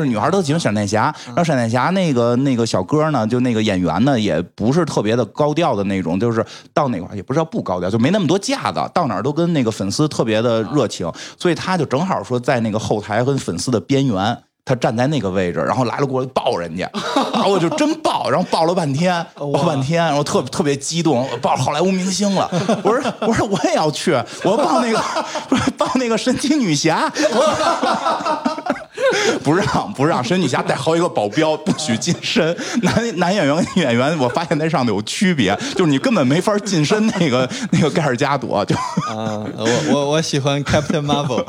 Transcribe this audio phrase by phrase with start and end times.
[0.00, 14.38] 是女孩都喜欢闪电侠，然后闪电侠那个那个小哥呢，就那个演员呢，也不是特别的高调的那种，就是到哪块儿也不是叫不高调，就没那么多架子，到哪儿都跟那个粉丝特别的热情，所以他就正好说在那个后台跟粉丝的边缘。
[14.64, 16.88] 他站在那个位置，然后来了过来抱人家，
[17.34, 22.48] 然后我就真抱，然后抱了半天，抱半天，然后特特别激动，抱好莱坞明星了。
[22.84, 24.12] 我说我说我也要去，
[24.44, 25.02] 我抱那个
[25.50, 27.12] 不是抱那个神奇女侠。
[29.42, 32.56] 不 让不让，神女侠带好几个保镖，不许近身。
[32.82, 37.06] 男男演员跟女演员，我发现那上头有区别，就是你根本没法近身。
[37.18, 38.74] 那个那个盖尔加朵就
[39.08, 41.44] 啊，我我我喜欢 Captain Marvel，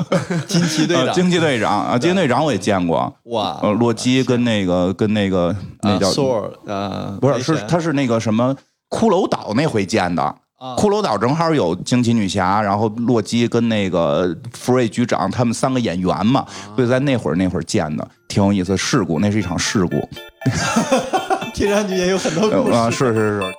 [0.46, 3.14] 惊奇队长，惊奇队长啊，惊奇队长我也见过。
[3.24, 8.54] 哇，洛基跟那个跟那个那叫 Thor，呃，不是是他是那个什么
[8.90, 10.34] 骷髅岛那回见的。
[10.78, 18.74] 骷髅岛正好有惊奇女侠，然后洛基跟那个福瑞局长他们三个演员嘛，所以在那会儿那会儿见的，挺有意思。
[18.76, 19.96] 事故，那是一场事故，
[21.54, 22.72] 听上去也有很多故事。
[22.72, 23.54] 啊，是是是。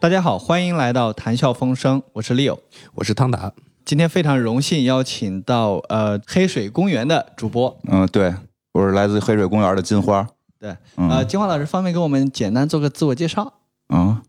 [0.00, 2.60] 大家好，欢迎来到谈笑风生，我是 Leo，
[2.94, 3.52] 我是汤达。
[3.84, 8.32] 今天非常荣幸邀请到呃黑水公园的主播，嗯，对，
[8.74, 10.24] 我是来自黑水公园的金花。
[10.60, 13.54] 对，呃，金花老师方便给我们简单做个自我介绍？
[13.88, 14.22] 啊，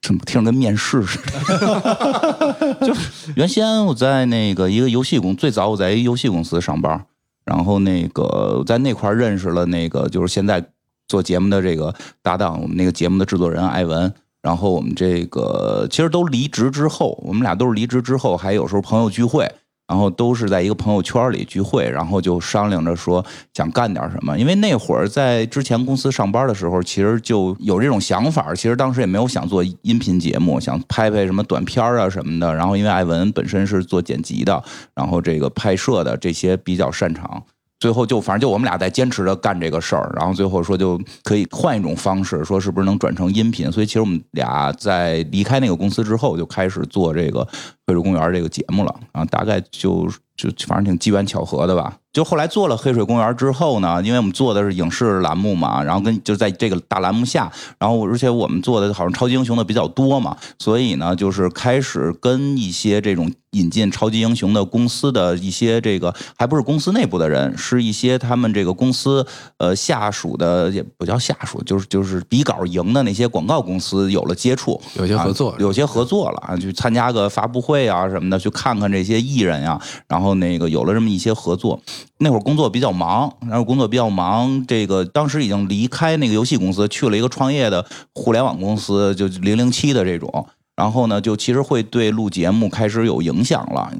[0.00, 2.80] 怎么听着跟面试似的？
[2.80, 7.04] 就是原先我在那个一个游戏公，最早我在一游戏公司上班，
[7.44, 10.64] 然后那个在那块认识了那个就是现在
[11.06, 14.10] 做节目的这个搭档，我们那个节目的制作人艾文。
[14.42, 19.46] 然后我们这个其实都离职之后，我们俩都是离职之后，还有时候朋友聚会，
[19.86, 24.38] 然后都是在一个朋友圈里聚会，然后就商量着说想干点什么。
[24.38, 28.54] 因为那会儿在之前公司上班的时候，其实就有这种想法。
[28.54, 32.54] 其实当时也没有想做音频节目，想拍拍什么短片啊什么的。
[32.54, 34.62] 然后因为艾文本身是做剪辑的，
[34.94, 37.42] 然后这个拍摄的这些比较擅长。
[37.80, 43.72] 最后就反正就我们俩在坚持着干这个事儿，然后最后说就可以换一种方式，说是不是能转成音频？
[43.72, 47.40] 所以其实我们俩在离开那个公司之后，就开始做这个
[47.86, 51.96] 《黑水公园》这个节目了啊，大概就就反正挺机缘巧合的吧。
[52.12, 69.24] 就后来做了黑水公园之后呢，因为我们做的是影视栏目嘛，然后跟就在这个大栏目下，然后而且我们做的好像超级英雄的比较多嘛，所以呢，就是开始跟一些这种引进超级英雄的公司的一些这个还不是公司内部的人，是一些他们这个公司
[69.58, 81.80] 呃下属的也不叫下属，就是就是比稿赢的那些广告公司有了接触，有些合作，有些合作了啊，去参加个发布会啊什么的，去看看这些艺人呀，然后那个有了这么一些合作。
[82.18, 87.84] 那会儿工作比较忙，然后工作比较忙，这个当时已经离开那个游戏公司，去了一个创业的
[88.14, 90.46] 互联网公司，就零零七的这种。
[90.76, 93.92] 然后呢，就其实会对录节目开始有影响了。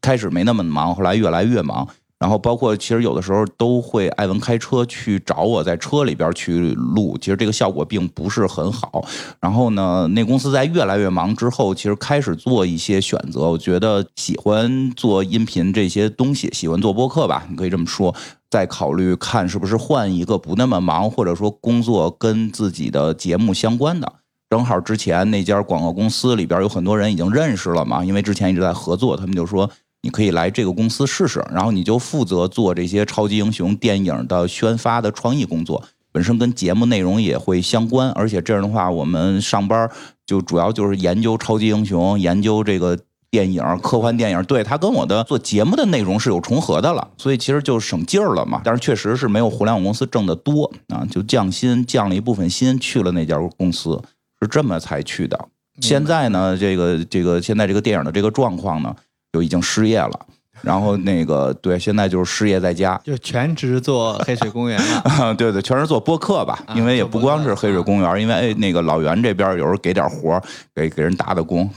[0.00, 1.86] 开始没那么忙，后来越来越忙。
[2.18, 9.04] 然后包括其实有的时候都会艾文开车去找我在车里边去录，其实这个效果并不是很好。
[9.38, 13.42] 然后呢，那公司在越来越忙之后，其实开始做一些选择。
[13.42, 18.12] 我觉得喜欢做音频这些东西，喜欢做播客吧，你可以这么说。
[18.50, 24.12] 再考虑看是不是换一个不那么忙，或者说工作跟自己的节目相关的。
[24.50, 29.70] 正好之前那家广告公司里边有很多人已经认识了嘛，因为之前一直在合作，他们就说。
[30.02, 35.82] 你可以来这个公司试试，然后你就负责做这些超级英雄电影的宣发的创意工作，
[36.12, 39.90] 本身跟节目内容也会相关，而且这样的话，我们上班
[40.24, 42.96] 就主要就是研究超级英雄，研究这个
[43.30, 48.60] 电影、科幻电影，对它跟我的做节目的内容是有重合的了，所以其实就省劲儿了嘛。
[48.64, 54.00] 但是确实是没有互联网公司挣得多啊，就降薪降了一部分薪，去了那家公司，
[54.40, 55.48] 是这么才去的。
[55.80, 58.94] 现在呢，这个这个现在这个电影的这个状况呢？
[59.38, 60.26] 就已经失业了。
[60.62, 65.34] 然后那个对，现在就是失业在家，就全职做黑水公园了。
[65.36, 70.40] 对对，全职做播客吧，因为也不光是黑水公园，因为哎，那个老袁这边有时候给点活
[70.74, 71.68] 给给人打打工。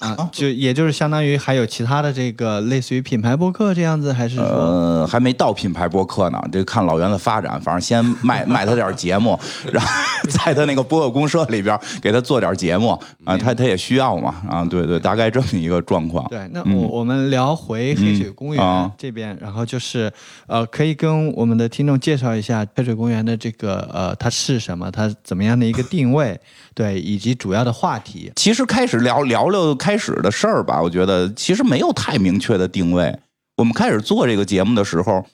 [0.00, 6.42] 啊，就也就是相当于还有其他的这个类似于品牌播客这样子，还是呃还没到品牌播客呢？
[6.50, 9.38] 这看老袁的发展，反正先卖卖他点节目，
[9.72, 9.90] 然后
[10.28, 12.90] 在他那个播客公社里边给他做点节目
[13.24, 16.26] 啊，他他也需要嘛啊，对对，大概这么一个状况。
[16.28, 18.13] 对，那我我们聊回黑。
[18.14, 20.12] 黑水公园啊这边，然后就是
[20.46, 26.40] 呃，可以跟我们的听众介绍一下黑水公园的这个呃，它是什么，它怎么样的一个定位，
[26.74, 28.32] 对，以及主要的话题。
[28.36, 33.18] 其实开始聊聊聊开始的事儿吧，我觉得其实没有太明确的定位。
[33.56, 35.24] 我们开始做这个节目的时候，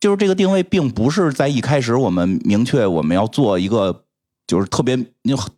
[0.00, 4.04] 就是这个定位并不是在一开始我们明确我们要做一个，
[4.46, 4.96] 就是特别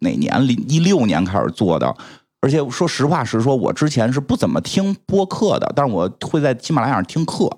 [0.01, 1.95] 哪年零一六年开始做的。
[2.43, 7.49] 而且说实话实说，我之前是不怎么听播客的，但是我会在喜马拉雅上听课。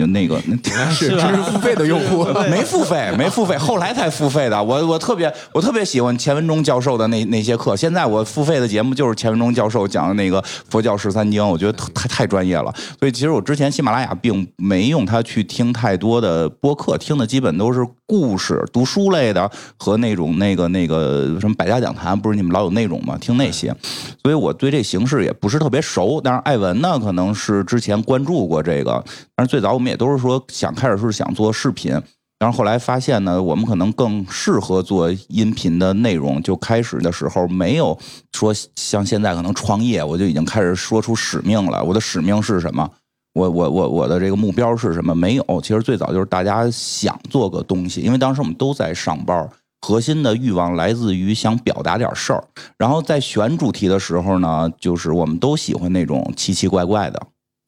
[0.00, 0.40] 就那个，
[0.90, 4.62] 是知识付费的用户，没付费，没付费，后来才付费的。
[4.62, 7.76] 我我特别我特别喜欢钱文忠教授的那那些课。
[7.76, 12.72] 现在我付费的节目就是钱文忠教授讲的那个佛教十三经，我觉得太太专业了。
[12.98, 23.18] 所以其实我之前喜马拉雅并没用它去听太多的播客，听的基本都是故事、读书类的和那种那个那个什么百家讲坛，不是你们老有那种吗？
[23.20, 23.74] 听那些，
[24.22, 26.20] 所以我对这形式也不是特别熟。
[26.22, 29.04] 但是艾文呢，可能是之前关注过这个，
[29.34, 31.92] 但是最早我们也都是说想开始是想做视频，
[32.38, 36.42] 然后后来发现呢，我们可能更适合做音频的内容。
[36.42, 37.98] 就开始的时候没有
[38.32, 41.84] 说像现在可能创业，我就已经开始说出使命了。
[41.84, 42.88] 我的使命是什么？
[43.34, 45.14] 我我我我的这个目标是什么？
[45.14, 45.44] 没有。
[45.62, 49.48] 其实最早就是大家想做个东西，因为当时我们都在上班，
[49.82, 52.42] 核心的欲望来自于想表达点事儿。
[52.78, 57.20] 然后在选主题的时候呢，就是我们都喜欢那种奇奇怪怪的。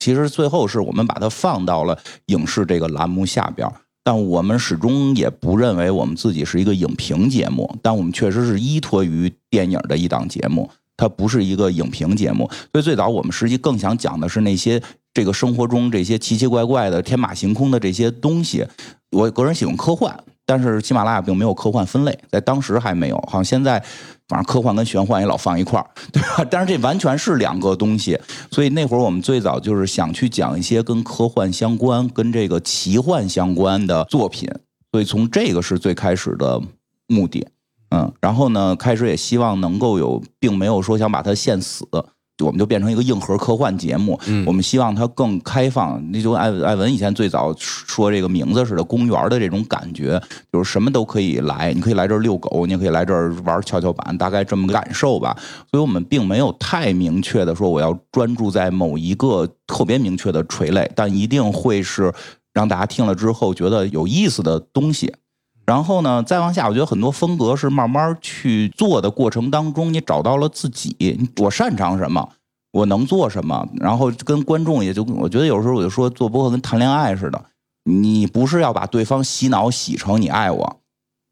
[0.02, 1.96] 其实最后是我们把它放到了
[2.26, 3.70] 影视这个栏目下边，
[4.02, 12.50] 但我们始终也不认为我们自己是一个影评节目，但我们确实是依托于电影的一档节目，它不是一个影评节目。
[12.72, 14.82] 所以最早我们实际更想讲的是那些
[15.14, 18.66] 这个生活中这些奇奇怪怪的、天马行空的这些东西。
[19.12, 23.81] 我个人喜欢科幻，但是喜马拉雅并没有科幻分类，在当时还没有，好像现在
[24.32, 26.43] 反正科幻跟玄幻也老放一块儿， 对吧？
[26.50, 28.19] 但是这完全是两个东西，
[28.50, 34.49] 所以那会儿我们最早就是想去讲一些跟科幻相关、跟这个奇幻相关的作品，
[34.90, 36.58] 所以从这个是最开始的
[37.08, 37.46] 目的，
[37.90, 41.87] 嗯，然后呢，开始也希望能够有，并没有说想把它限死。
[42.38, 46.02] 我们就变成一个硬核科幻节目，嗯我们希望它更开放。
[46.11, 50.20] 那就艾艾文以前最早说这个名字似的，公园的这种感觉，
[50.52, 55.37] 就是什么都可以来，你可以来这儿遛狗，你也可以来这儿玩跷跷板，大概这么个感受吧。
[55.70, 62.12] 所以我们并没有太明确的说我要专注在某一个特别明确的垂类，但一定会是
[62.52, 65.12] 让大家听了之后觉得有意思的东西。
[65.64, 72.28] 然后呢，再往下，我觉得很多风格是慢慢去做的过程当中，你找到了自己，我擅长什么，
[72.72, 77.40] 我能做什么，然后跟观众也就，我觉得有时候我就说做播客跟谈恋爱似的，
[77.84, 80.80] 你不是要把对方洗脑洗成你爱我，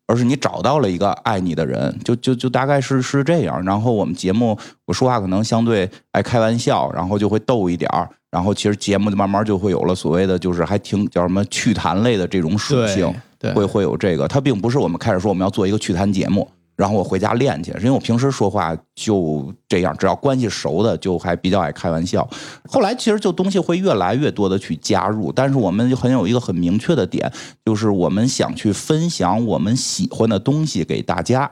[0.06, 3.60] 而是你找到了一个爱你的人，就就就大概是是这样。
[3.64, 4.56] 然后我们节目
[4.86, 13.12] 我说话可能相对爱开玩笑，然后就会逗一点儿，然后其实节目就慢慢就会有了所谓的就是还挺叫什么趣谈类的这种属性。
[13.54, 22.28] 会会有这个，它并不是我们开始说我们要做一个趣谈节目，然后我回家练去，是因为我平时说话就这样，只要关系熟的就还比较爱开玩笑。
[22.68, 27.30] 后来其实就东西会越来越多的去加入，但是我们很有一个很明确的点，
[27.64, 31.50] 就是我们想去分享我们喜欢的东西给大家。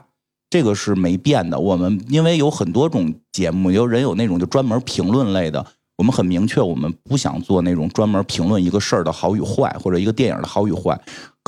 [0.51, 1.59] 这个是没变的。
[1.59, 5.63] 我们因为有很多种节目，有人有那种就专门评论类的，
[5.95, 10.99] 我们很明确，我们不想做那种专门评论一个事儿的好与坏，或者一个电影的好与坏。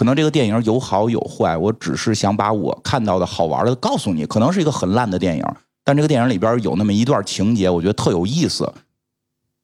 [0.01, 4.25] 可能这个电影有好有坏，我只是想把我看到的好玩的告诉你。
[4.25, 5.45] 可能是一个很烂的电影，
[5.83, 8.68] 但这个电影里边有那么一段情节，我觉得特有意思，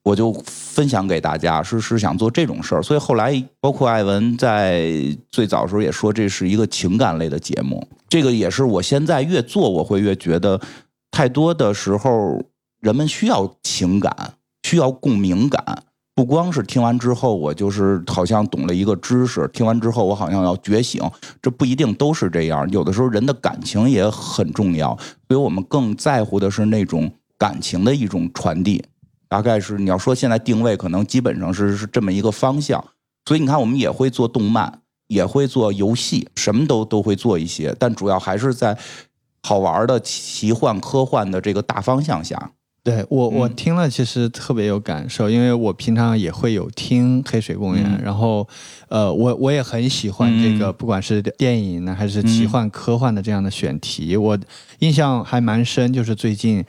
[0.03, 1.63] 我就分享给大家。
[1.63, 4.93] 是是想做这种事儿，所以后来包括艾文在
[5.31, 7.87] 最早的时候也说这是一个情感类的节目。
[8.07, 10.61] 这个也是我现在越做，我会越觉得，
[11.09, 12.39] 太多的时候
[12.79, 15.81] 人们需要情感，需要共鸣感。
[16.17, 20.99] 不光是听完之后，我就是好像懂了一个知识，听完之后我好像要觉醒，
[21.43, 22.67] 这不一定都是这样。
[22.71, 24.97] 有的时候人的感情也很重要，
[25.27, 28.83] 所以我们更在乎的是那种感情的一种传递。
[29.29, 32.83] 大概是你要说现在定位，可能基本上是是这么一个方向。
[33.25, 38.75] 所以你看，我们也会做动漫，也会做游戏，什么都都会做一些，但主要还是在
[39.43, 42.53] 好玩的奇幻科幻的这个大方向下。
[42.87, 43.53] 对我，我嗯。
[43.53, 47.99] 听了其实特别有感受，因为我平常也会有听黑水公园，嗯。
[48.01, 48.47] 然后，
[48.87, 50.73] 呃，我我也很喜欢这个，嗯。
[50.77, 54.39] 不管是电影呢还是奇幻科幻的这样的选题，我
[54.79, 56.63] 印象还蛮深，就是最近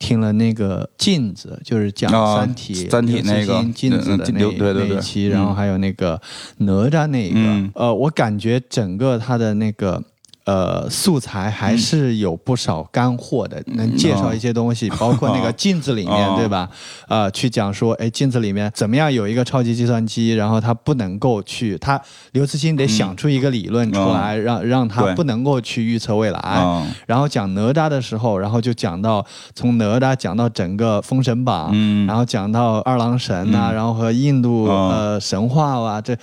[0.00, 5.30] 听了那个镜子，就是讲啊三体、三体那个欣镜子的嗯那、一期，嗯。
[5.30, 6.20] 然后还有那个
[6.56, 7.70] 哪吒那一个，嗯。
[7.76, 10.02] 呃，我感觉整个它的那个
[10.44, 16.36] 呃素材还是有不少干货的，能介绍一些东西，包括那个镜子里面，哦。
[16.36, 16.68] 对吧？
[17.08, 22.00] 呃，去讲说，哎，镜子里面怎么样有一个超级计算机，然后它不能够去，他
[22.32, 26.40] 刘慈欣得想出一个理论出来，让让他不能够去预测未来。
[26.40, 32.06] 嗯然后讲哪吒的时候，然后就讲到从哪吒讲到整个《封神榜》，嗯。
[32.06, 36.16] 然后讲到二郎神呐、然后和印度、嗯呃神话啊，这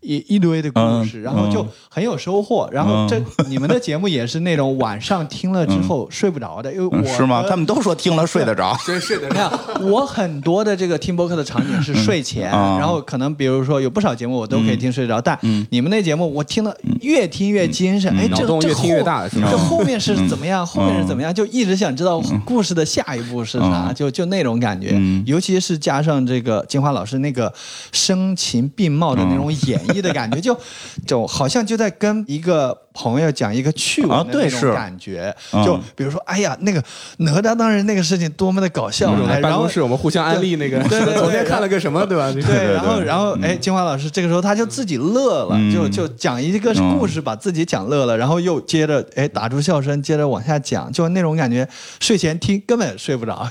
[0.00, 1.68] 一一堆的故事，嗯然后就嗯。
[1.96, 2.68] 很有收获。
[2.70, 7.42] 然后这你们的节目也是那种晚上听了之后睡不着的，因为是吗？
[7.48, 8.76] 他们都说听了睡得着。
[8.86, 9.50] 真是的你， 看，
[9.90, 12.78] 我很多的这个听播客的场景是睡前，嗯。
[12.78, 15.38] 然后可能比如说有不少节目我都可以听睡着，但
[15.70, 20.66] 你们那节目我听了越听越精神，哎，这这脑洞越听越后大是吧这后面是怎么样？
[20.66, 21.32] 后面是怎么样？
[21.32, 23.94] 就一直想知道故事的下一步是啥，嗯。
[23.94, 24.90] 就就那种感觉。
[24.92, 27.50] 嗯，尤其是加上这个金花老师那个
[27.92, 30.58] 声情并茂的那种演绎的感觉，就
[31.06, 36.82] 就好像就在跟一个朋友讲一个趣闻啊的那种对是感觉，嗯就比如说，哎呀，那个
[37.18, 39.12] 哪吒当时那个事情多么的搞笑，
[39.42, 42.30] 办公室我们互相安利那个，对对对昨天看了个什么，对吧？
[42.32, 51.68] 对，对然后然后哎，金华老师这个时候他就自己乐了，嗯就就讲一个故事，把自己讲乐了，然后又接着哎打出笑声，接着往下讲，就那种感觉，
[52.00, 53.46] 睡前听根本睡不着，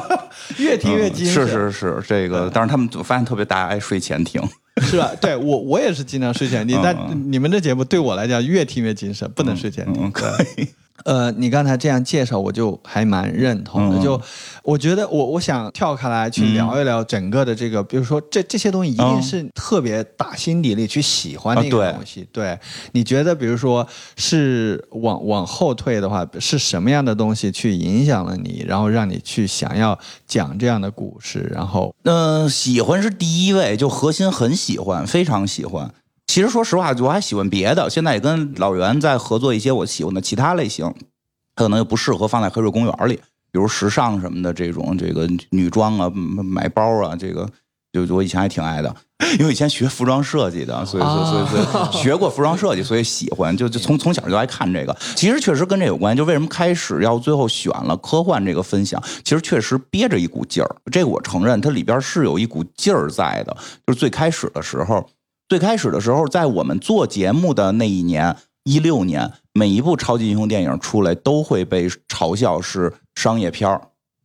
[0.58, 4.42] 越听越精神，是是是，这个，但是他们我发现特别大家爱睡前听。
[4.84, 5.10] 是吧？
[5.20, 10.04] 对我我也是经常睡前听，但嗯你们这节目对我来讲越听越精神，不能睡前听。
[10.04, 10.68] 嗯，可以。
[11.04, 13.98] 呃，你刚才这样介绍，我就还蛮认同的。
[13.98, 14.20] 嗯就
[14.62, 22.26] 我觉得我我想跳开来去聊一聊整个的这个，比如说这这些东西一定嗯是特别打心底里去喜欢的一个东西。
[22.32, 22.58] 对，
[22.92, 23.86] 你觉得比如说
[24.16, 31.48] 是往往后退的话，是什么样的东西去影响了你，然后让你去想要讲这样的故事？
[31.54, 35.92] 然后嗯、喜欢是第一位，就核心很喜欢，非常喜欢。
[36.36, 40.84] 其实说实话，我还喜欢别的，现在也跟老袁在合作一些我喜欢的其他类型，
[41.54, 43.14] 它可能又不适合放在黑水公园里，
[43.50, 47.48] 比如时尚什么的这种，这个女装啊、嗯买包啊，这个
[47.90, 48.94] 就就我以前还挺爱的，
[49.38, 54.94] 因为以前学服装设计的，所以所以所以所以学过服装设计，所以喜欢，就就从从小就爱看这个。
[55.14, 63.56] 其实确实跟这有关系，就为什么开始要最后选了科幻这个分享，其实确实憋着一股劲儿，这个我承认，它里边是有一股劲儿在的。
[63.86, 65.08] 就是最开始的时候，
[65.48, 73.80] 最开始的时候，在我们做节目的那一年，一六年，每一部超级英雄电影出来都会被嘲笑是商业片儿、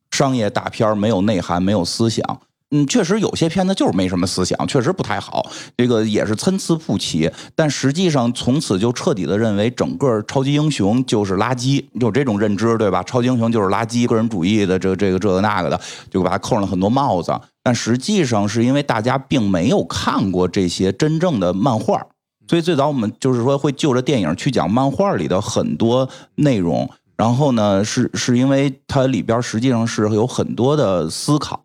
[0.10, 2.42] 商业大片儿，没有内涵，没有思想。
[2.74, 5.46] 嗯，确实有些片子就是没什么思想，确实不太好，
[5.78, 7.30] 这个也是参差不齐。
[7.54, 13.04] 但实际上，从此就彻底的认为整个超级英雄就是垃圾，有这种认知，对吧？
[13.04, 17.38] 超级英雄就是垃圾，个人主义的这这个这个那个的，就把它扣上了很多帽子。
[17.64, 22.06] 但实际上是因为大家并没有看过这些真正的漫画，
[22.48, 26.90] 所以最早我们就是说会就着电影去讲漫画里的很多内容。
[27.16, 31.62] 然后呢，是是因为它里边实际上是有很多的思考。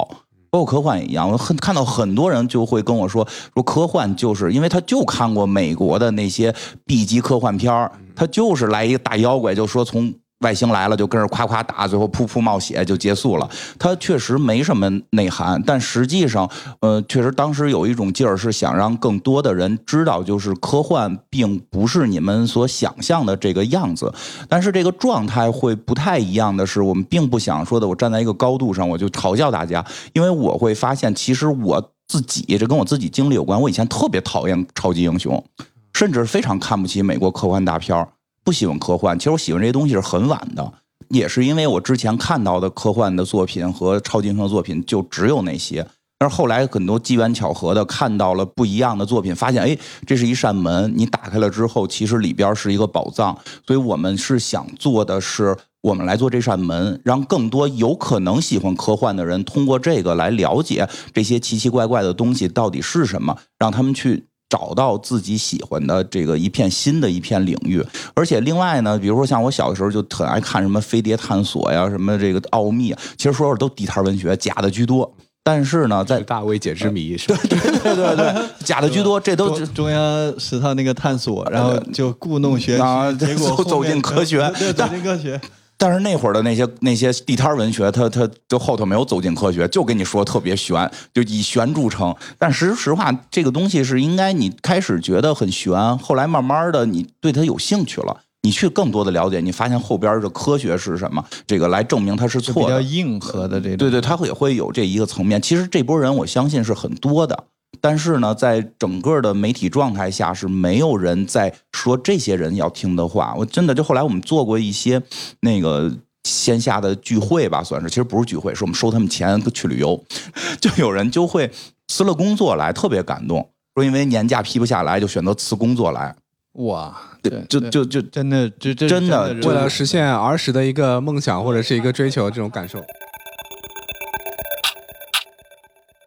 [0.48, 6.54] 包括科幻也一样，我很看到很多人就会跟我说，说科幻就是因为他就看过美国的那些
[6.86, 10.14] B 级科幻片儿他就是来一个大妖怪，就说从
[10.46, 13.50] 外星来了，就跟着夸夸打，最后噗噗冒血就结束了。
[13.80, 16.48] 它确实没什么内涵，但实际上，
[16.78, 24.14] 呃，确实当时有一种劲儿是想让更多的人知道，就是科幻并不是你们所想象的这个样子。
[24.48, 33.60] 但是这个状态会不太一样的是，我们并不想说的，我站在一个高度上我就嘲笑大家，因为我会发现，其实我自己这跟我自己经历有关。
[33.60, 35.44] 我以前特别讨厌超级英雄，
[35.92, 38.06] 甚至非常看不起美国科幻大片儿
[38.46, 39.18] 不喜欢科幻。
[39.18, 40.72] 其实我喜欢这些东西是很晚的，
[41.08, 45.84] 也是因为我之前看到的科幻的作品和超级英雄的作品就只有那些。
[46.16, 49.76] 但是后来很多机缘巧合的看到了不一样的作品，发现哎，
[50.06, 53.36] 这是一扇门，你打开了之后，其实里边是一个宝藏。
[53.66, 64.28] 所以我们是想做的是，我们来做这扇门，让更多有可能喜欢科幻的人通过这个来了解这些奇奇怪怪的东西到底是什么，让他们去。
[64.48, 67.84] 找到自己喜欢的这个一片新的一片领域，
[68.14, 75.12] 而且另外呢，比如说像我小的时候就很爱看什么飞碟探索呀，什么这个奥秘，其实说说都地摊文学，假的居多。
[75.42, 77.38] 但是呢， 在大未解之谜是吧？
[77.48, 77.58] 对
[77.94, 78.34] 对对，
[78.64, 85.40] 假的居多，这都中中央十套那个探索，然后就故弄玄啊虚，结果走进科学对，走进科学。
[85.78, 92.14] 但是那会儿的那些那些地摊文学，它它就后头没有走进科学，就跟你说特别玄，就以玄著称。
[92.38, 102.60] 但实实话，这个东西是应该你开始觉得很玄，后来慢慢的你对它有兴趣了，你去更多的了解，你发现后边的科学是什么，这个来证明它是错的。
[102.60, 105.40] 比较硬核的这种，对对，它会也会有这一个层面。
[105.42, 107.44] 其实这波人我相信是很多的，
[107.80, 113.34] 但是呢，在整个的媒体状态下，是没有人在说这些人要听的话。
[113.36, 115.02] 我真的就后来我们做过一些
[115.40, 115.92] 那个
[116.24, 120.02] 线下的聚会吧，算是，其实不是聚会，是我们收他们钱去旅游，
[120.60, 121.50] 就有人就会
[121.88, 126.14] 辞了工作来，特别感动，说因为年假批不下来，就选择辞工作来。
[126.54, 132.82] 哇，对就就就真的，这这真的为了实现儿时的一个梦想或者是一个追求，这种感受。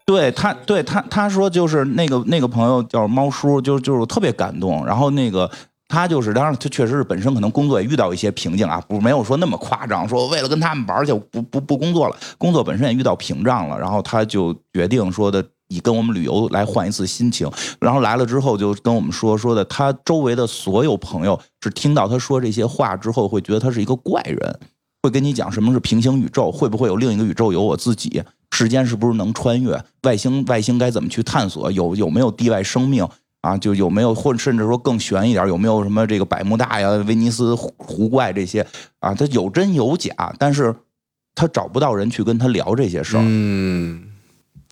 [0.10, 4.84] 对他，对他，他说就是那个那个朋友叫猫叔，就就是特别感动。
[4.84, 5.48] 然后那个
[5.88, 13.78] 他就是，当然他确实是本身可能工作也遇到一些瓶颈啊，不没有说那么夸张，说为了跟他们玩儿去不不不工作了，工作本身也遇到屏障了。
[13.78, 17.48] 然后他就决定说的以跟我们旅游来换一次心情。
[17.80, 24.60] 然后来了之后就跟我们说说的，他周围的所有朋友是听到他说这些话之后，会觉得他是一个怪人。
[25.04, 28.22] 会跟你讲什么是平行宇宙，会不会有另一个宇宙有我自己，
[28.60, 33.08] 时间是不是能穿越，外星外星该怎么去探索，有有没有地外生命
[33.40, 33.56] 啊？
[33.58, 38.68] 就有没有或甚至说更悬一点，有没有什么这个百慕大呀、威尼斯湖湖怪这些
[39.00, 39.14] 啊？
[39.14, 40.76] 它有真有假，但是
[41.34, 43.24] 他找不到人去跟他聊这些事儿。
[43.24, 44.04] 嗯，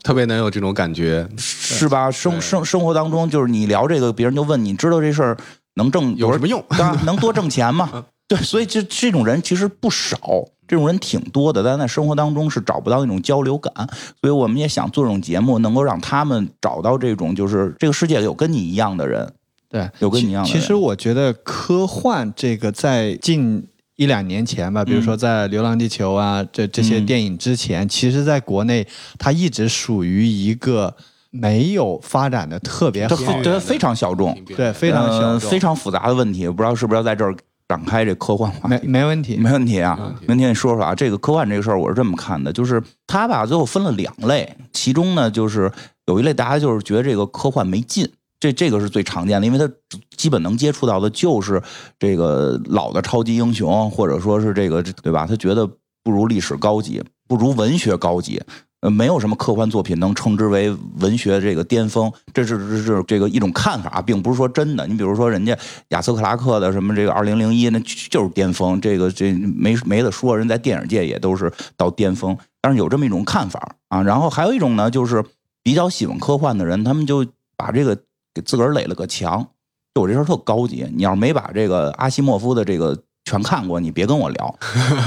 [0.03, 2.11] 特别能有这种感觉，是吧？
[2.11, 5.37] 生生生活当中，就是你聊这个，别人就问你知道这事儿
[5.75, 6.61] 能挣有什么用？
[6.67, 8.03] 啊，能多挣钱吗？
[8.27, 10.19] 对，所以这这种人其实不少，
[10.67, 13.73] 这种人挺多的，但在生活当中是找不到那种交流感，
[14.19, 19.31] 所以我们也想做这种节目，能够让他们找到这种，就是这个世界有跟你一样的人，
[19.69, 20.59] 对，有跟你一样的人。
[20.59, 28.85] 其实我觉得科幻这个在近一两年前吧，比如说在《流浪地球》啊这这些嗯电影之前，其实在国内
[29.17, 30.95] 它一直属于一个
[31.31, 37.35] 没有发展的特别这好的，非这非常小众，对，非常小众，呃非常复杂的问题，不知道是不是要在这儿
[37.67, 38.87] 展开这科幻话没题？
[38.87, 39.37] 没问题。
[39.37, 45.71] 没问题啊明天你说说啊，这个科幻这个事儿我是这么看的，就是它吧，最后分了两类，其中呢就是
[46.05, 48.09] 有一类大家就是觉得这个科幻没劲，
[48.39, 49.69] 这这个是最常见的，因为他
[50.15, 51.61] 基本能接触到的就是
[51.99, 55.25] 这个老的超级英雄，或者说是这个对吧？
[55.27, 55.67] 他觉得
[56.03, 58.41] 不如历史高级，不如文学高级。
[58.81, 64.85] 呃，没有什么科幻作品能称之为文学这个巅峰，这是这是这个一种看法，并不是说真的。
[64.85, 65.57] 你比如说人家
[65.89, 72.37] 亚瑟克拉克的什么这个二零零一，那就是巅峰，这个这没没得说，人在电影界也都是到巅峰。
[72.61, 75.23] 但是有这么一种看法啊，然后还有一种呢，就是
[75.63, 77.97] 比较喜欢科幻的人，他们就把这个
[78.33, 79.47] 给自个儿垒了个墙。
[79.95, 84.55] 就我这事儿特高级，你要是没把这个阿西莫夫的这个全看过，你别跟我聊，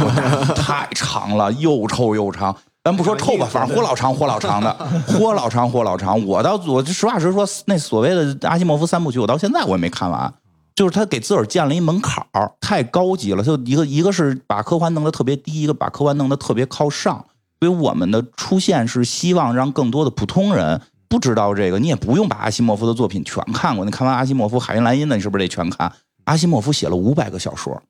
[0.57, 2.57] 太长了，又臭又长。
[2.83, 4.73] 咱不说臭吧，反正活老长，活老长的，
[5.07, 6.25] 活老长，活老长。
[6.27, 10.33] 我到我实话实说，那所谓的阿西莫夫三部曲，我到现在我也没看完。
[10.75, 13.43] 就是他给自个儿建了一门槛儿，太高级了。
[13.43, 17.23] 就一个一个是把科幻弄得特别低，一个把科幻弄得特别靠上。
[17.59, 23.85] 所以我们的出现是希望让更多的普通人不知道这个，你也不用把阿西莫夫的作品全看过。
[23.85, 25.93] 你看完阿西莫夫《海因莱因》的，你是不是得全看？
[26.25, 27.83] 阿西莫夫写了五百个小说，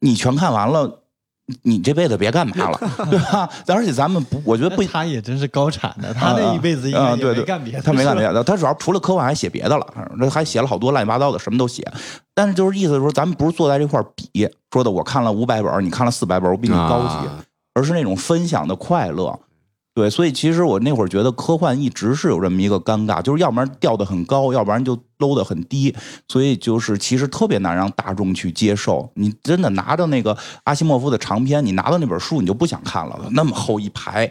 [0.00, 1.02] 你全看完了，
[1.62, 2.78] 你这辈子别干嘛了，
[3.08, 3.48] 对吧？
[3.68, 9.86] 而且咱们不，我觉得不他也真是高产的，他那一辈子应该也啊对对没干别的，他没干别的，他主要除了科幻还写别的了，
[10.18, 11.86] 这还写了好多乱七八糟的，什么都写。
[12.34, 17.38] 但是就是意思是说，咱们不是坐在这块比，说的我看了五百本，你看了四百本，我比你高级，啊
[17.74, 19.38] 而是那种分享的快乐。
[19.96, 25.96] 对，所以其实我那会儿觉得科幻一直是有这么一个尴尬，就是要不然调得很高，要不然就搂得很低，
[26.28, 29.10] 所以就是其实特别难让大众去接受。
[29.14, 34.30] 你真的拿着那个阿西莫夫的长篇，你拿到那本书，你就不想看了，那么厚一排，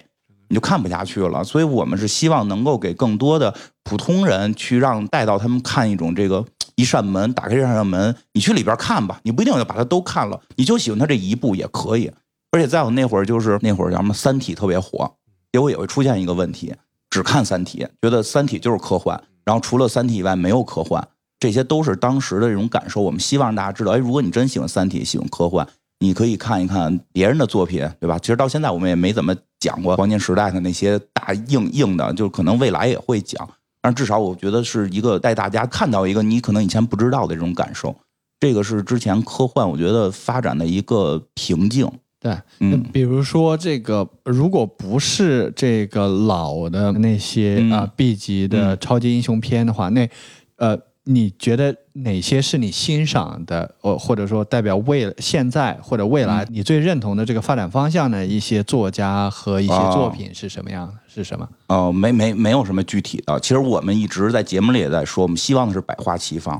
[0.50, 1.44] 你就看不下去了。
[1.44, 3.52] 所以我们是希望能够给更多的
[3.84, 12.12] 普通人去让带到他们看一种这个一扇门，打开这扇门，你去里边看吧，你不一定要把它都看了，你就喜欢它这一部也可以。
[12.52, 15.12] 而且再有那会儿就是那会儿叫什么《三体》特别火，
[15.56, 16.76] 结果也会出现一个问题，
[17.10, 21.08] 只看《三体》，觉得《三体》就是科幻，然后除了《三体》以外没有科幻，
[21.40, 23.00] 这些都是当时的这种感受。
[23.00, 25.66] 我们希望大家知道，哎，如果你真喜欢《三体》，喜欢科幻，
[26.00, 28.20] 你可以看一看别人的作品，对吧？
[28.20, 33.50] 其实到现在我们也没怎么讲过黄金时代的那些大硬硬的，就可能未来也会讲，
[33.82, 37.96] 但至少我觉得是一个带大家看到一个你可能以前不知道的这种感受。
[38.42, 41.90] 这个是之前科幻我觉得发展的一个瓶颈。
[42.26, 50.10] 对，嗯比如说这个，如果不是这个老的那些嗯啊、B 级的超级英雄片的话，那
[50.56, 60.94] 呃，你觉得哪些是你欣赏的，呃，或者说代表未现在或者未来你最认同的这个发展方向的一些作家和一些哦作品是什么样的？
[61.08, 61.48] 是什么？
[61.68, 63.40] 哦，没没没有什么具体的。
[63.40, 66.60] 其实我们一直在节目里也在说，我们希望的是百花齐放，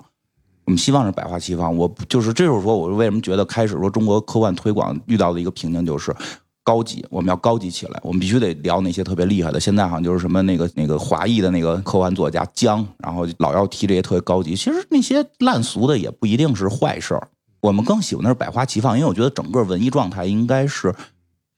[0.66, 1.76] 我们希望是百花齐放。
[1.76, 6.14] 我就是这就是说，我为什么觉得开始说中国科幻推广遇到的一个瓶颈，就是
[6.64, 9.60] 高级，我们要高级起来，我们必须得聊那些特别厉害的。
[9.60, 14.56] 现在好像就是什么那个那个华裔的那个科幻作家江，然后老要提这些特别高级。
[14.56, 17.28] 其实那些烂俗的也不一定是坏事儿，
[17.62, 20.92] 我们更喜欢的是百花齐放，因为我觉得整个文艺状态应该是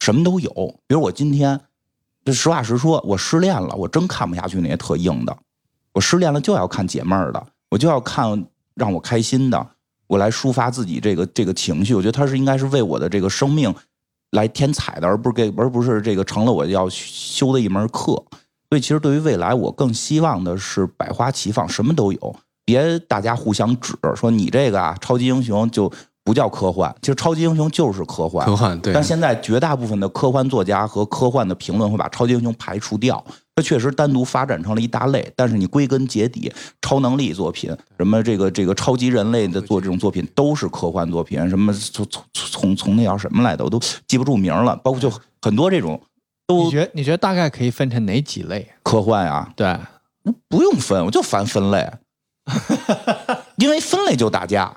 [0.01, 0.49] 什么都有。
[0.85, 1.57] 比如我今天，
[2.25, 5.37] 就实话实说，我失恋了，我真看不下去那些特硬的，
[5.93, 8.45] 我失恋了就要看解闷儿的，我就要看
[8.77, 9.67] 让我开心的。
[10.07, 13.73] 我来抒发自己这个这个情绪，我觉得它是应该是为我的这个生命
[14.31, 18.13] 来添彩的，而不是给而不是这个成了我要修的一门课。
[18.69, 25.91] 所以其实对于未来，我更希望的是百花齐放，什么都有，别大家互相指说你这个啊超级英雄就
[26.23, 28.45] 不叫科幻，其实超级英雄就是科幻。
[28.45, 33.23] 科幻对，但现在绝大部分的科幻作家和科幻的评论会把超级英雄排除掉。
[33.57, 41.49] 它确实单独发展成了一大类，但是你归根结底，超能力作品，什么这个这个超级人类的做这种作品都是科幻作品。
[41.49, 44.75] 什么从从从从那叫什么来的，我都记不住名了。
[44.83, 45.99] 包括就很多这种，
[46.45, 48.71] 都你觉得你觉得大概可以分成哪几类？
[48.83, 49.65] 科幻啊，对，
[50.21, 51.91] 那不用分，我就烦分类，
[53.57, 54.71] 因为分类就打架。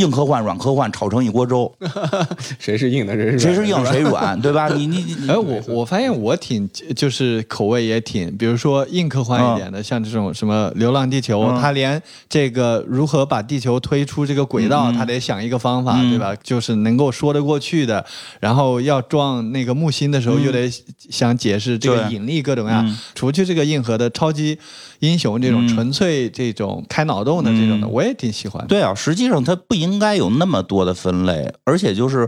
[0.00, 1.70] 硬科幻、软科幻炒成一锅粥，
[2.58, 4.66] 谁是硬的，谁是谁是硬谁软，对吧？
[4.74, 16.34] 你你你，哎，我我发现我挺就是口味也挺，比如说硬科幻一点的，像这种什么《流浪地球》，他连这个如何把地球推出这个轨道，他得想一个方法，对吧？
[16.42, 18.02] 就是能够说得过去的，
[18.40, 20.70] 然后要撞那个木星的时候，又得
[21.10, 22.96] 想解释这个引力各种各样。
[23.14, 24.58] 除去这个硬核的超级
[25.00, 28.66] 英雄这种纯粹这种开脑洞的这种的，我也挺喜欢。
[28.66, 30.00] 对啊，实际上它不应。
[30.00, 32.26] 该有那么多的分类，而且就是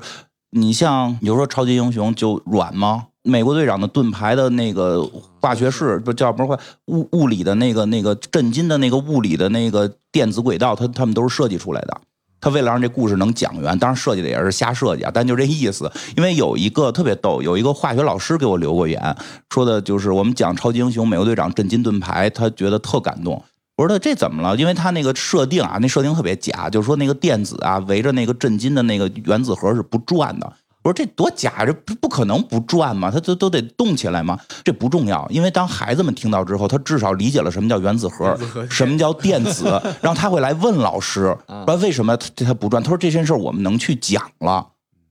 [0.50, 3.06] 你像，比如说超级英雄就软吗？
[3.22, 5.02] 美国队长的盾牌的那个
[5.40, 6.58] 化学式不叫不是
[6.88, 11.98] 物物理的那个那个震惊的那个物理的那个电子轨道，他他们都是设计出来的。
[12.42, 15.90] 他为了让这故事能讲圆，当然设计的也是瞎设计啊，但就这意思。
[16.16, 19.16] 因为有一个特别逗，有一个化学老师给我留过言，
[19.48, 23.42] 说的就是我们讲超级英雄美国队长震金盾牌，他觉得特感动。
[23.76, 24.56] 我说他这怎么了？
[24.56, 30.52] 因为他那个设定啊，那设定特别假，就是说那个电子啊围着那个震金的那个原子核是不转的。
[30.84, 34.38] 我说这多假，这不不可能不转嘛，它都都得动起来嘛。
[34.64, 38.36] 这不重要，因为当孩子们听到之后，他至少理解了什么叫原子核，
[38.68, 39.64] 什么叫电子，
[40.02, 42.82] 然后他会来问老师，说为什么它不转？
[42.82, 44.66] 他说这件事我们能去讲了，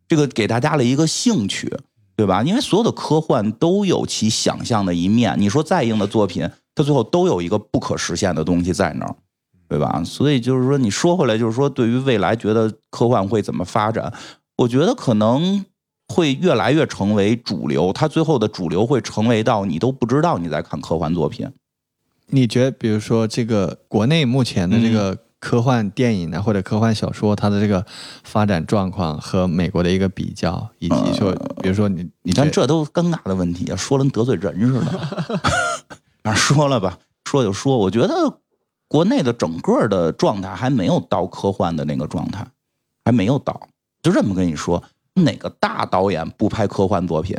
[0.07, 1.73] 这个给大家了一个兴趣，
[2.15, 2.43] 对吧？
[2.43, 6.49] 因为所有的科幻都有其想象的一面，你说再硬的作品。
[6.73, 9.13] 它最后都有一个不可实现的东西在那儿，
[9.67, 10.01] 对吧？
[10.05, 14.11] 所以就是说，你说回来，就是说，对于未来，觉得科幻会怎么发展？
[14.61, 15.65] 我觉得可能
[16.07, 17.91] 会越来越成为主流。
[17.91, 21.49] 它最后的主流会成为到你都不知道你在看科幻作品。
[22.27, 27.83] 你觉得，比如说这个国内目前的这个科幻电影呢，或者科幻小说，它的这个
[28.23, 35.39] 发展状况和美国的一个比较，以及说，比如说你，你看这都尴尬的问题啊，说了得罪人似的。
[36.23, 37.77] 反正说了吧，说就说。
[37.77, 38.37] 我觉得
[38.87, 42.45] 国内的整个的状态还没有到科幻的那个状态，
[43.03, 43.59] 还没有到。
[44.01, 44.83] 就这么跟你说，
[45.15, 47.37] 哪个大导演不拍科幻作品，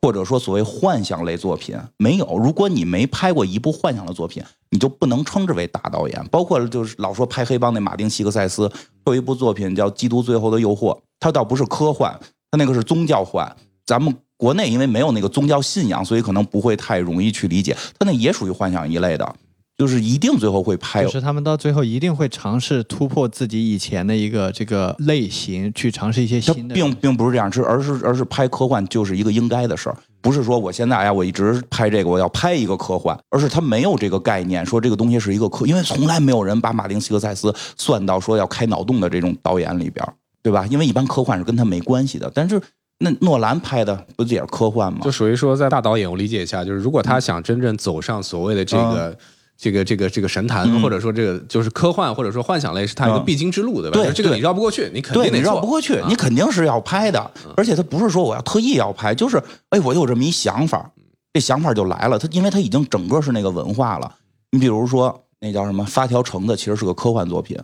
[0.00, 1.76] 或者说所谓幻想类作品？
[1.96, 2.38] 没有。
[2.38, 6.26] 如果你没拍过一部幻想的作品，你就不能称之为大导演。
[6.30, 8.70] 包括就是老说拍黑帮那马丁·西克塞斯，
[9.06, 12.18] 有一部作品叫《基督最后的诱惑》，他倒不是科幻，
[12.50, 13.56] 他那个是宗教幻。
[13.86, 14.14] 咱们。
[14.38, 17.76] 国内因为没有那个宗教信仰，所以可能不会太容易去理解。
[17.96, 19.36] 他那也属于幻想一类的，
[19.78, 21.02] 就是一定最后会拍。
[21.02, 26.74] 就是他们到最后一定会尝试突破自己以前的一个这个类型，去尝试一些新的。
[26.74, 40.06] 并并不是这样，是而是而是拍科幻就是一个应该的事儿，不是说我现在哎呀我一直拍这个我要拍一个科幻，而是他没有这个概念，说这个东西是一个科，因为从来没有人把马丁·西克塞斯算到说要开脑洞的这种导演里边，
[40.42, 40.66] 对吧？
[40.70, 42.60] 因为一般科幻是跟他没关系的，但是。
[43.04, 45.00] 那诺兰拍的不也是科幻吗？
[45.02, 49.18] 就属于说，在大导演，我理解一下，就是如果他想真正走上所谓的这个、
[49.62, 53.96] 这个、这个、这个神坛，或者说这个就是科幻，或者说幻想类，是它一个必经之路，对吧？
[53.96, 57.30] 对，这个你绕不过去，你肯定得绕不过去，你肯定是要拍的。
[57.56, 60.90] 而且它不是说我要特意要拍，就是哎，我有这么一想法，
[61.32, 62.18] 这想法就来了。
[62.18, 64.12] 它因为它已经整个是那个文化了。
[64.50, 67.56] 你比如说那叫什么发条橙子，其实是个科幻作品，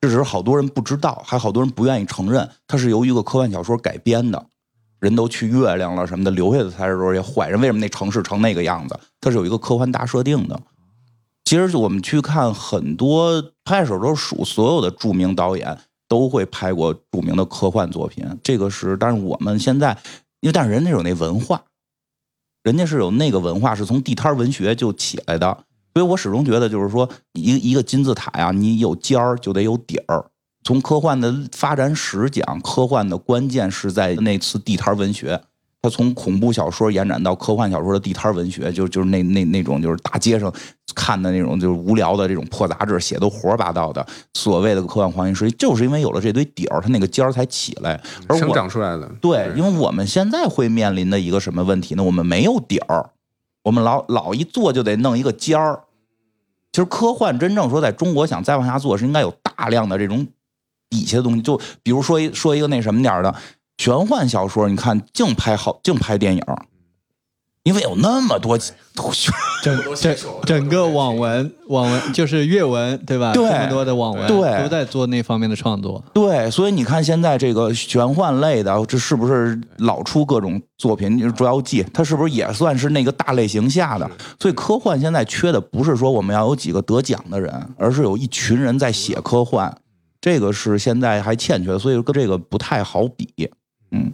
[0.00, 4.46] 这只是好多人不知道，还好多人不愿意承认，它是由一个科幻小说改编的。
[5.00, 7.60] 人都去月亮了什么的，留下的才是这些坏人。
[7.60, 8.98] 为什么那城市成那个样子？
[9.20, 10.58] 它是有一个科幻大设定的。
[11.44, 15.78] 其实我们去看很多拍手都数，所有的著名导演
[16.08, 18.24] 都会拍过著名的科幻作品。
[18.42, 19.96] 这个是，但是我们现在，
[20.40, 21.62] 因为但是人家有那文化，
[22.62, 25.64] 人家是有那个文化，是从地摊文学就起来的。
[25.92, 30.24] 所以我始终觉得，就是说，一一个金字塔呀，你有尖儿就得有底儿。
[30.64, 35.42] 从科幻的发展史讲，科幻的关键是在那次地摊文学，
[35.84, 40.50] 它从恐怖小说延展到科幻小说的地摊文学，就就是那那那种就是大街上
[40.94, 48.00] 看的那种就是无聊的这种破杂志，写的胡说八道的所谓的科幻黄金时期，就是因为有了这堆底儿，它那个尖儿才起来。
[48.26, 49.06] 而生我长出来的。
[49.20, 52.02] 对，因为我们现在会面临的一个什么问题呢？
[52.02, 53.10] 我们没有底儿，
[53.64, 55.80] 我们老老一做就得弄一个尖儿。
[56.72, 60.26] 其实科幻真正说在中国想再往下做，是应该有大量的这种
[60.88, 61.42] 底下的东西。
[61.42, 63.34] 就比如说一说一个那什么点儿的
[63.76, 66.42] 玄幻小说，你看净拍好净拍电影，
[67.64, 68.72] 因为有那么多整
[69.62, 69.82] 整
[70.44, 73.32] 整个网文网文就是阅文对吧？
[73.32, 76.04] 对这么多的网文对都在做那方面的创作。
[76.12, 81.18] 对，所以你看现在这个玄幻类的，这是不是老出各种作品？
[81.18, 84.08] 就是《捉妖记》，它是不是也算是那个大类型下的？
[84.38, 89.74] 所以科幻现在缺的不是说我们要有几个得奖的人，而是有一群人在写科幻，
[90.20, 93.50] 这个是现在还欠缺的，所以跟这个不太好比。
[93.94, 94.12] 嗯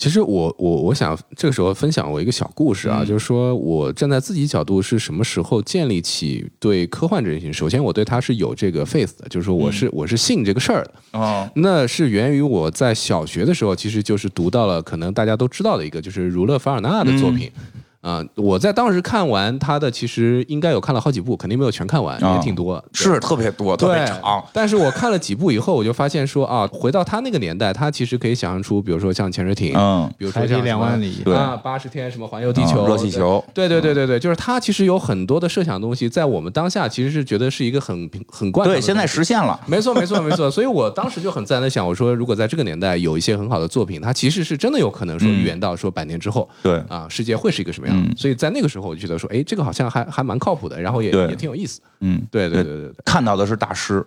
[0.00, 7.52] 其实我我我想这个时候分享我一个小故事啊，嗯就是说我站在自己角度是什么时候建立起对科幻这件事情？
[7.52, 10.94] 首先我对它是有这个 faith 的，就是说我是、我是信这个事儿的。
[11.18, 17.50] 哦那是源于我在小学的时候，其实就是读到了可能大家都知道的一个，就是儒勒·凡尔纳的作品。
[18.00, 22.82] 啊、我在当时看完他的，其实应该有看了好几部，肯定没有全看完，啊也挺多。
[22.92, 24.42] 对是特别多，特别对长。
[24.52, 39.58] 但是我看了几部以后，我就发现说啊，回到他那个年代，他其实可以想象出，比如说像潜水艇，嗯，比如说海底像两万里对啊，八十天什么环游地球，啊热气球对对对对对，就是他其实有很多的设想东西，在我们当下其实是觉得是一个很很惯常的对，现在实现了。
[39.66, 40.48] 没错，没错，没错。
[40.48, 47.97] 所以我当时就很自然的想，我说如果在这个年代有一些很好的作品，它其实是真的有可能说预言到说百年之后，对啊，世界会是一个什么样。
[47.98, 51.80] 嗯所以在那个时候，我就觉得说，哎，这个好像还还蛮靠谱的，然后也也挺有意思。
[52.00, 54.04] 嗯，对对对对对，看到的是大师。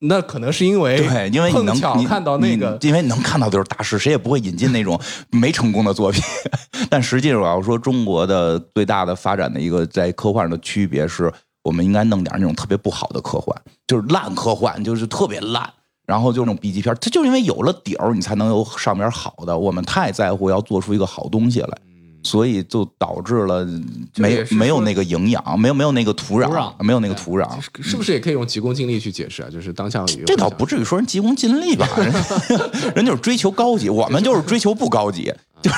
[0.00, 6.22] 那可能是因为对，因为你能你看到那个因为你能看到的就是大师，谁也不会引进那种没成功的作品。
[6.90, 15.72] 但实际上，我要说中国的最大的发展的一个在科幻上的区别是，我们应该弄点那种特别不好的科幻，就是烂科幻，就是特别烂。
[16.06, 19.56] 然后就是那种 B 级片，它就是因为有了底儿，你才能有上面好的。
[19.56, 21.78] 我们太在乎要做出一个好东西来，
[22.24, 23.64] 所以就导致了
[24.16, 27.48] 没没有那个营养，没有没有那个土壤，土壤没有那个土壤。
[27.80, 29.48] 是不是也可以用急功近利去解释啊？
[29.48, 32.12] 就是当下有这倒不至于说人急功近利吧，人
[32.96, 35.32] 人就是追求高级，我们就是追求不高级。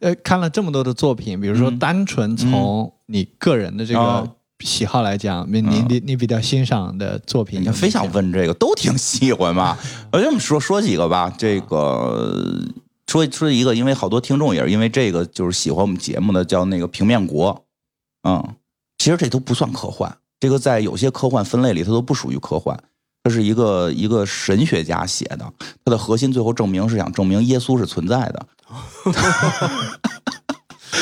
[0.00, 4.28] 呃，看了这么多的作品，比如说单纯从你个人的这个啊
[4.60, 9.76] 喜好来讲，你你你你比较欣赏的作品你看非想问这个，都挺喜欢嘛。
[10.12, 12.60] 我这么说说几个吧，这个
[13.06, 17.64] 说说一个，因为好多听众也是因为这个就是喜欢我们节目的，叫那个平面国。
[18.22, 18.54] 嗯，
[18.98, 22.78] 其实这都不算科幻，这个在有些科幻分类里，它都不属于科幻。
[23.24, 25.52] 它是一个一个神学家写的，
[25.84, 28.46] 它的核心最后证明是想证明耶稣是存在的。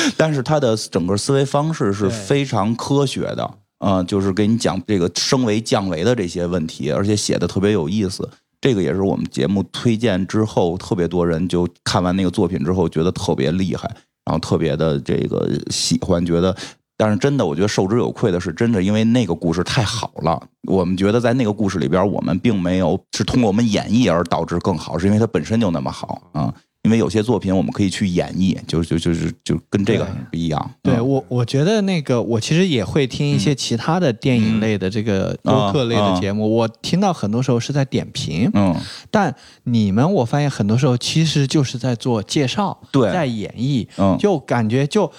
[0.17, 8.29] 但是他的整个思维方式是非常科学的，嗯、就是给你讲这个升维降维的这些问题，而且写的特别有意思。
[8.61, 13.89] 这个也是我们节目推荐之后，特别多人就看完那个作品之后，觉得特别厉害，
[14.23, 16.55] 然后特别的这个喜欢，觉得。
[16.97, 30.13] 但是真的，我觉得受之有愧的是，真的因为那个故事太好了，我们觉得在那个故事里边，我们并没有是通过我们演绎而导致更好，是因为它本身就那么好啊、因为有些作品我们可以去演绎，就就就是就跟这个对。
[30.31, 30.71] 不一样。
[30.81, 31.07] 对嗯。
[31.07, 38.75] 我，我觉得那个我其实也会听一些其他的电影类的这个播客类的节目，我听到很多时候是在点评，嗯，
[39.11, 39.33] 但
[39.65, 43.11] 你们我发现很多时候其实就是在做介绍，对。
[43.11, 44.17] 在演绎，嗯。
[44.17, 45.11] 就感觉就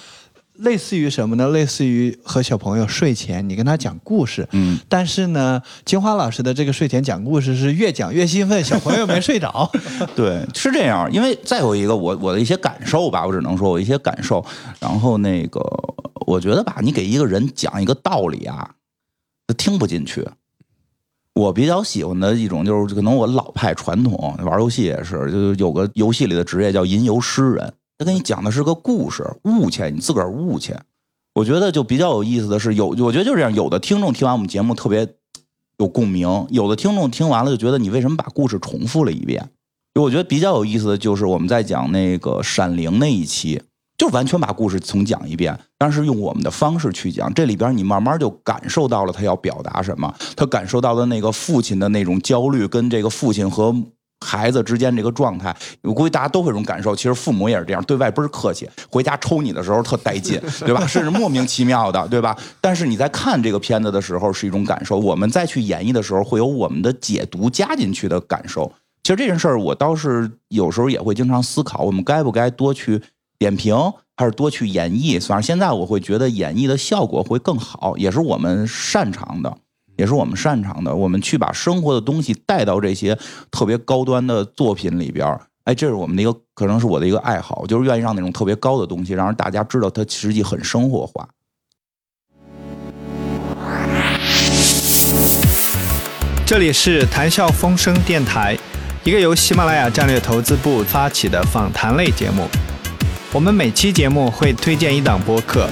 [0.54, 1.48] 类似于什么呢？
[1.48, 9.70] 类似于和小朋友睡前你跟他讲故事，嗯，但是呢，金花老师的这个睡前讲故事是越讲越兴奋，小朋友没睡着，
[10.14, 11.10] 对，是这样。
[11.12, 14.44] 因为再有一个，我我的一些感受吧，我只能说我一些感受。
[14.78, 15.60] 然后那个，
[16.26, 18.72] 我觉得吧，你给一个人讲一个道理啊，
[19.46, 20.26] 他听不进去。
[21.34, 30.74] 我比较喜欢的一种就是，可能我老派传统玩游戏也是，就是有个游戏里的职业叫吟游诗人，他跟你讲的是个故事，悟去，你自个儿悟去。
[31.34, 35.06] 我觉得就比较有意思的是，有我觉得就是这样，有的听众听完我们节目特别
[35.78, 39.50] 有共鸣，有的听众听完了就觉得你为什么把故事重复了一遍？
[39.94, 43.62] 我觉得比较有意思的就是我们在讲那个《闪灵》那一期，
[43.96, 47.32] 就完全把故事重讲一遍，但是用我们的方式去讲。
[47.32, 53.72] 这里边你慢慢就感受到了他要表达什么，他感受到的那个父亲的那种焦虑，跟这个父亲和
[54.22, 56.94] 孩子之间这个状态，我估计大家都会有这种感受。
[56.94, 60.86] 其实父母也是这样，对外倍儿客气，回家抽你的时候特带劲，对吧？
[60.86, 62.36] 甚至莫名其妙的，对吧？
[62.60, 68.72] 但是你在看这个片子的时候是一种感受，我们再去演绎的时候会有我们的解读加进去的感受。
[69.02, 73.02] 其实这件事儿，我倒是有时候也会经常思考，我们该不该多去
[73.36, 73.76] 点评，
[74.16, 75.20] 还是多去演绎？
[75.20, 79.56] 反正现在我会觉得演绎的效果会更好，也是我们擅长的，
[79.96, 80.94] 也是我们擅长的。
[80.94, 83.18] 我们去把生活的东西带到这些
[83.50, 91.28] 特别高端的作品里边儿，哎，这是我们的一个，可能是我的一个爱好，就是愿意让那种特别高的东西，让人大家知道它实际很生活化。
[96.44, 98.58] 这里是谈笑风生电台，
[99.04, 102.46] 一个由喜马拉雅战略投资部发起的访谈类节目。
[103.32, 105.66] 我们每期节目会推荐一档播客，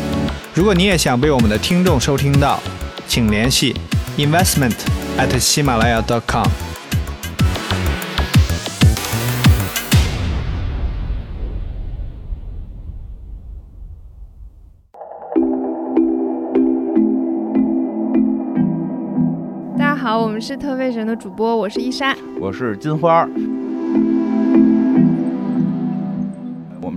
[0.55, 2.59] 如果你也想被我们的听众收听到，
[3.07, 3.75] 请联系
[4.21, 4.77] investment
[5.17, 6.47] at 喜马拉雅 .com。
[19.79, 22.15] 大家好，我们是特费神的主播，我是伊莎。
[22.39, 23.27] 我是金花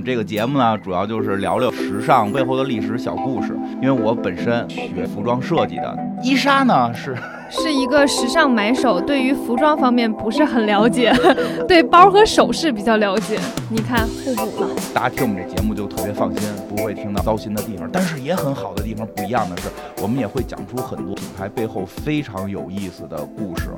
[0.04, 3.58] 们这个节目呢，主要就是聊聊时尚背后的历史小故事。
[3.82, 7.16] 因为我本身学服装设计的，伊莎呢是
[7.50, 11.13] 是一个时尚买手，对于服装方面不是很了解，
[11.68, 13.39] 对包和首饰比较了解。
[13.70, 14.70] 你看互补了。
[14.94, 17.89] 大家听我们这节目就特别放心，不会听到糟心的地方。
[17.92, 19.70] 但是也很好的地方，不一样的是，
[20.02, 23.70] 我们也会讲出很多品牌背后非常有意思的故事。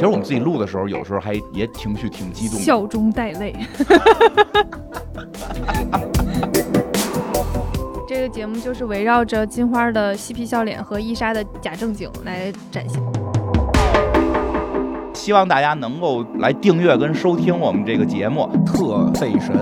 [0.00, 2.64] 其实我们自己录的时候，有时候还也情绪挺激动的。
[2.64, 3.54] 笑中带泪。
[8.08, 12.98] 这个节目就是围绕着金花的嬉皮笑脸和伊莎的假正经来展现。
[15.12, 19.54] 希望大家能够来订阅跟收听我们这个节目《特费神》。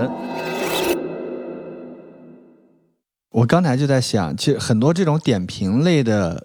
[3.31, 6.41] 我刚才就在想，其实很多这种点评类的，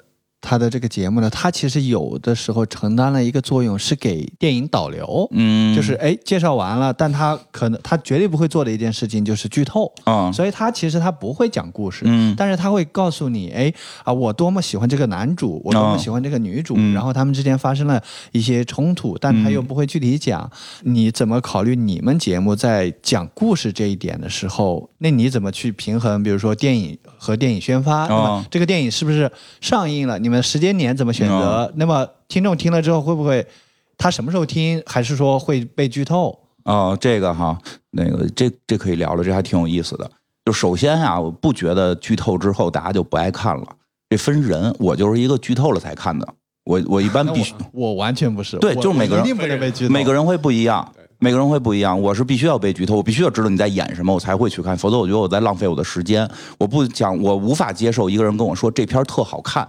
[0.46, 5.26] 它的这个节目呢，他其实有的时候承担了一个作用，是给电影导流。
[5.32, 13.72] 嗯，就是哎，介绍完了，但他可能他绝对不会做的一件事情就是剧透，啊，所以他其实他不会讲故事，嗯但是他会告诉你，哎
[14.04, 18.02] 啊，我多么喜欢这个男主，我多么哦喜欢这个女主，嗯然后他们之间发生了
[18.32, 20.50] 一些冲突，但他又不会具体讲。
[20.82, 26.22] 你怎么考虑你们节目在讲故事这一点的时候，那你怎么去平衡？
[26.22, 29.30] 比如说电影和电影宣发，那么这个电影是不是
[29.60, 30.18] 上映了？
[30.18, 31.72] 你们时间点怎么选择？
[31.76, 33.46] 那么听众听了之后会不会
[33.96, 34.82] 他什么时候听？
[34.86, 36.38] 还是说会被剧透？
[36.64, 37.58] 哦，这个哈，
[37.90, 40.10] 那个这这可以聊了，这还挺有意思的。
[40.44, 43.66] 就首先啊，我不觉得剧透之后大家就不爱看了，
[44.08, 44.74] 这分人。
[44.78, 46.26] 我就是一个剧透了才看的，
[46.64, 50.86] 我我一般必须我我完全不是，对就是每个人我一定不能被剧透，每个人会不一样，
[51.18, 51.98] 每个人会不一样。
[52.00, 56.28] 我是必须要被剧透，我必须要知道你在演什么，我才会去看，否则我觉得我在浪费我的时间。
[56.58, 59.66] 我不讲，我无法接受一个人跟我说这片儿特好看，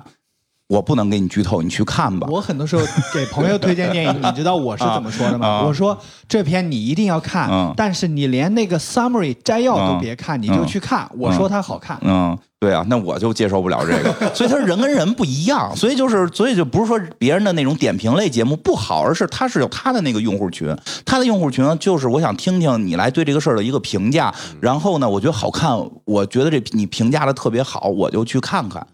[0.68, 2.28] 我不能给你剧透，你去看吧。
[2.32, 2.82] 我很多时候
[3.14, 5.62] 给朋友推荐电影，你知道我是怎么说的吗？
[5.68, 5.96] 我说
[6.28, 11.08] 这篇你一定要看，嗯但是你连那个 summary 摘要都别看，你就去看。
[11.18, 20.76] 我说它好看，嗯，对啊，那我就接受不了这个， 所以他人跟人不一样，所以就是，所以就不是说别人的那种点评类节目不好，而是他是有他的那个用户群，
[21.06, 28.86] 他的用户群呢，就是我想听听你来对这个事儿的一个评价，然后呢，我觉得好看，我觉得这你评价的特别好，我就去看看。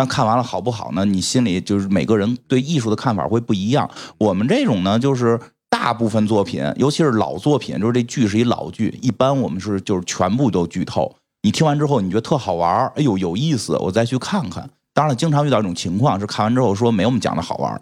[0.00, 1.04] 但看完了好不好呢？
[1.04, 3.90] 你心里就是每个人对艺术的看法会不一样。
[4.16, 11.14] 我们这种呢，就是大部分作品，尤其是老作品，就是这剧是一老剧，一般我们是就是全部都剧透。
[11.42, 14.70] 你听完之后，你觉得特好玩儿，哎呦有意思，我再去看看。
[15.00, 17.80] 当然了，经常遇到一种情况是看完之后说没我们讲的好玩儿，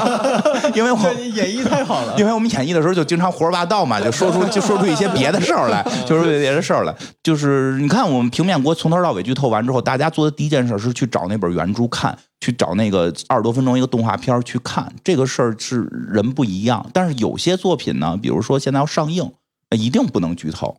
[0.74, 0.98] 因为我
[1.34, 2.14] 演绎太好了。
[2.16, 6.94] 因为我们演绎的时候就经常胡说八道嘛，就说出就说出一些别的事儿来，就说出别的事儿来。
[7.22, 14.90] 就是你看我们平面国从头到尾剧透完之后，大家做的第一件事是去找那本原著看，去找那个二十多分钟一个动画片儿去看。
[15.04, 19.30] 这个事儿是人不一样，但是有些作品呢，比如说现在要上映，
[19.68, 20.78] 那一定不能剧透。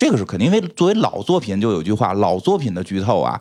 [0.00, 3.40] 这个是肯定，因为作为老作品就有句话，老作品的剧透啊，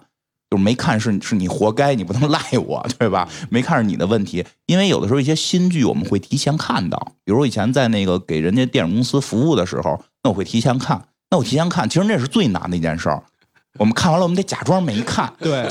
[0.50, 3.30] 就是没看是是你活该，你不能赖我，对吧？
[3.50, 13.22] 没看是你的问题，因为有的时候一些新剧我们会提前看到，比如我以前在那个给人家电影公司服务的时候，那我会提前看，那我提前看，其实那是最难的一件事儿。
[13.78, 15.70] 我们看完了，我们得假装没看，对，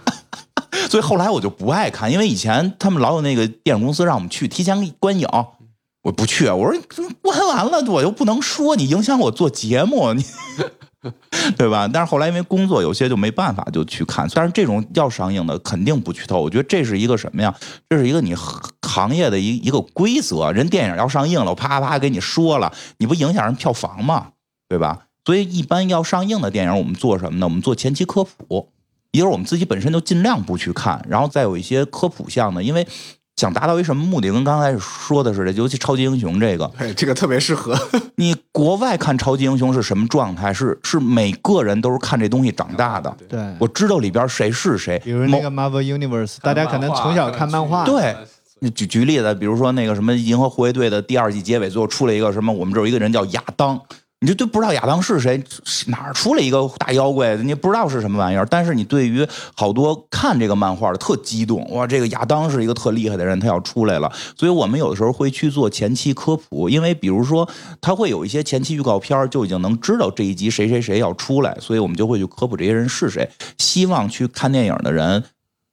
[0.88, 5.28] 所以后来我就不爱看，因为以前他们老有那个电影公司让我们去提前观影，
[6.02, 6.80] 我不去，我说
[7.20, 10.24] 观完了我又不能说你影响我做节目，你
[11.56, 11.88] 对吧？
[11.92, 17.54] 但是后来因为工作有些就没办法就去看，但是这种要上映的肯定不剧透，我觉得这是一个什么呀？
[17.88, 18.34] 这是一个你
[18.82, 24.28] 行业的一一个规则，人电影要上映了，我啪啪给你说了，你不影响人票房吗？
[24.68, 25.06] 对吧？
[25.24, 27.46] 所以一般要上映的电影，我们做什么呢？
[27.46, 28.68] 我们做前期科普。
[29.12, 32.86] 一个是我们自己本身就尽量不去看，然后再有一些科普项的，因为
[33.40, 34.30] 想达到一什么目的？
[34.30, 37.74] 跟刚才说的似的，尤其超级英雄这个，对，这个特别适合。
[38.16, 40.52] 你国外看超级英雄是什么状态？
[40.52, 43.16] 是是每个人都是看这东西长大的。
[43.26, 45.00] 对，我知道里边谁是谁。
[45.02, 47.86] 比如那个 Marvel Universe，大家可能从小看漫画。
[47.86, 48.14] 对，
[48.74, 52.52] 举举例子，比如说那个什么《银河护卫队》的第二季结尾，最后出了一个什么？
[52.52, 53.80] 我们这有一个人叫亚当。
[54.22, 55.42] 你就都不知道亚当是谁，
[55.86, 57.34] 哪儿出来一个大妖怪？
[57.36, 58.44] 你不知道是什么玩意儿。
[58.44, 64.12] 但是你对于好多看这个漫画的特激动，哇，这个亚当是一个特厉害的人，他要出来了。
[64.36, 67.48] 所以我们有的时候会去做前期科普，因为比如说
[67.80, 73.26] 他会有一些前期预告片，就已经能知道这一集谁谁谁要出来，所以我们就会去科普这些人是谁。
[73.56, 75.24] 希望去看电影的人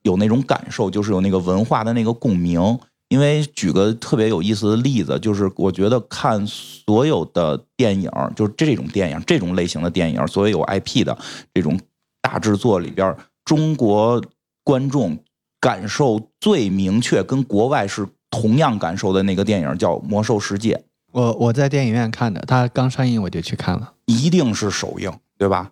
[0.04, 2.80] 有那种感受，就是有那个文化的那个共鸣。
[3.10, 11.18] 因为举个特别有意思的例子，就是我觉得看所有的电影，就是这种电影这种类型的电影，所有有 IP 的
[11.54, 11.80] 这种
[12.22, 14.22] 大制作里边，中国
[14.64, 15.18] 观众
[15.60, 20.76] 感受最明确，跟国外是同样感受的那个电影叫《魔兽世界》。
[21.14, 25.72] 我我在电影院看的，它刚上映我就去看了，一定是首映，对吧？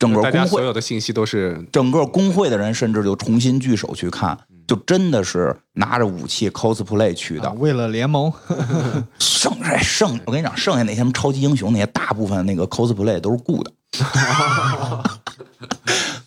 [0.00, 4.36] 整个工会所有的信息都是整个工会的人，甚至就重新聚首去看。
[4.66, 8.32] 就真的是拿着武器 cosplay 去的，为了联盟。
[9.18, 13.72] 剩下剩，我跟你讲，剩下那些什么超级英雄，那些大部分那个 cosplay 都是雇的。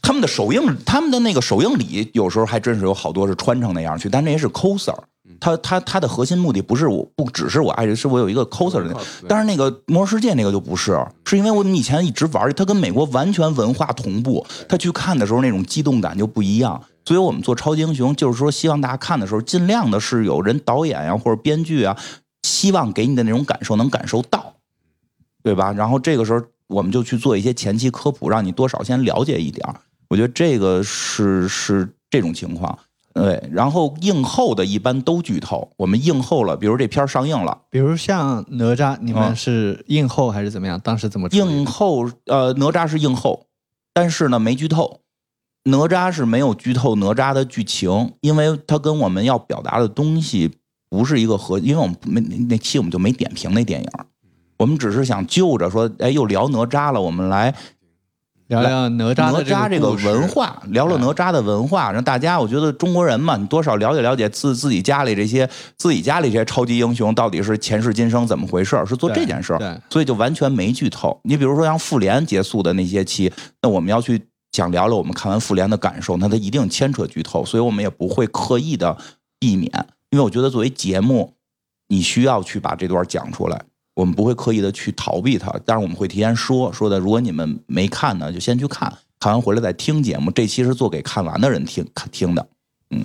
[0.01, 4.95] 他们的首映，他们的那个首映礼，有时候还真是有好多是穿成那样去，但那些是 coser。
[5.39, 8.95] 他他他的核心目的不是我不只是我爱人，是我有一个 coser 的。
[9.27, 16.81] 但是那个魔兽世界那个就不是，是因为我们以前一直玩，他跟美国完全文化同步，他去看的时候那种激动感就不一样。
[17.05, 21.95] 所以我们做超级英雄，就是说希望大家看的时候，尽量的是有人导演呀或者编剧啊，
[22.43, 24.55] 希望给你的那种感受能感受到，
[25.43, 25.71] 对吧？
[25.71, 29.67] 然后这个时候我们就去做一些前期科普，让你多少先了解一点。
[30.09, 32.77] 我觉得这个是是这种情况。
[33.13, 35.71] 对，然后映后的一般都剧透。
[35.77, 40.77] 我们映后了，比如这片上映了，比如像哪吒，你们是映后还是怎么样？
[40.81, 42.09] 当时怎么映后？
[42.25, 43.45] 呃，哪吒是映后，
[43.93, 44.99] 但是呢没剧透。
[45.67, 50.51] 哪吒是没有剧透哪吒的剧情，因为它跟我们要表达的东西
[50.89, 53.89] 不是一个合，因为我们没那期我们就没点评那电影，
[54.59, 57.51] 我们只是想就着说，哎，又聊哪吒了，我们来
[58.45, 71.19] 聊聊哪吒哪吒这个文化，聊聊哪吒的文化，让大家我觉得中国人嘛，你多少了解了解自自己家里这些自己家里这些超级英雄到底是前世今生怎么回事，是做这件事儿，所以就完全没剧透。
[71.23, 74.21] 你比如说像复联结束的那些期，那我们要去。
[74.55, 78.97] 想聊聊我们看完复联的感受，那它一定牵扯剧透，所以我们也不会刻意的
[79.37, 79.69] 避免，
[80.11, 81.33] 因为我觉得作为节目，
[81.89, 83.61] 你需要去把这段讲出来，
[83.95, 92.47] 我们不会刻意的去逃避它，但是我们会提前说说的，如果你们没看呢，就先去看看完回来再听节目，这期是做给看完的人听听的，
[92.91, 93.03] 嗯。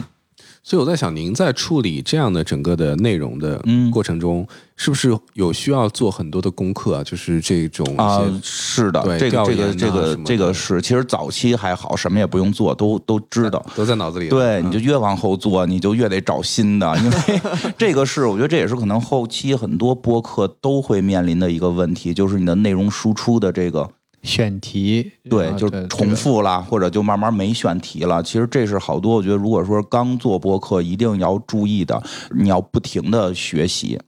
[0.63, 4.47] 所以我在想，您在处理这样的整个的内容的过程中，
[4.77, 7.03] 是不是有需要做很多的功课啊？
[7.03, 14.29] 就是这种啊，是的，这个这个这个这个是，其实早期还好，什么也不用做，都都知道，都在脑子里。
[14.29, 17.41] 对，你就越往后做，你就越得找新的，因为
[17.79, 23.91] 这个是，我觉得这也是可能后期很多播客都会面临的一个问题，就是你的内容输出的这个。
[24.23, 28.23] 选题对，就重复了，或者就慢慢没选题了。
[28.23, 32.03] 其实这是好多，我觉得如果说刚做播客，一定要注意的，
[32.37, 33.99] 你要不停的学习。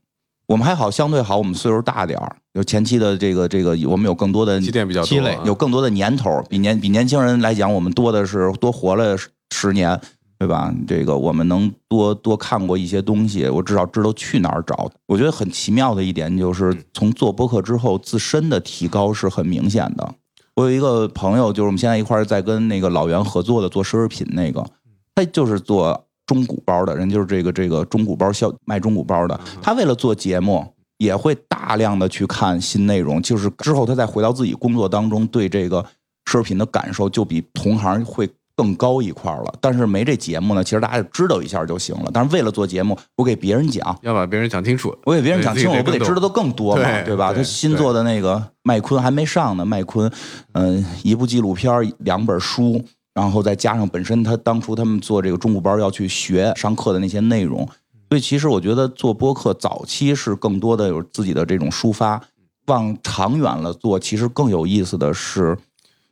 [0.46, 9.16] 我们还好，相对好，我们岁数大点儿，有前期的这个这个，我们有更多的积淀比较积累，有更多的年头，比年比年轻人来讲，我们多的是多活了
[9.54, 9.98] 十年。
[10.42, 10.74] 对吧？
[10.88, 14.90] 这个我们能多多看过一些东西，我至少知道去哪儿找。
[15.06, 20.14] 我觉得很奇妙的一点就是，从做播客之后，自身的提高是很明显的。
[20.56, 24.66] 我有一个朋友，就是我们现在一块儿在跟那个老袁合作的做奢侈品那个，
[25.14, 29.40] 他就是做中古包的人，就是这个这个中古包销卖中古包的。
[29.62, 30.66] 他为了做节目，
[30.98, 35.80] 也会大量的去看新内容，就是之后他再回到自己工作当中，对这个
[36.24, 38.28] 奢侈品的感受就比同行会。
[38.62, 42.10] 更高一块了，但是没这节目呢，其实大家就知道一下就行了。
[42.14, 44.96] 但是为了做节目，我给别人讲，要把别人讲清楚。
[45.02, 47.32] 我给别人讲清楚，我不得知道的更多嘛，对吧？
[47.32, 50.08] 他新做的那个麦昆还没上呢，麦昆，
[50.52, 52.80] 嗯，一部纪录片，两本书，
[53.14, 57.68] 然后再加上本身他当初他们做这个中古包要去学上课的那些内容，
[58.10, 62.22] 所以其实我觉得做播客早期是更多的有自己的这种抒发，
[62.66, 65.58] 往长远了做，其实更有意思的是。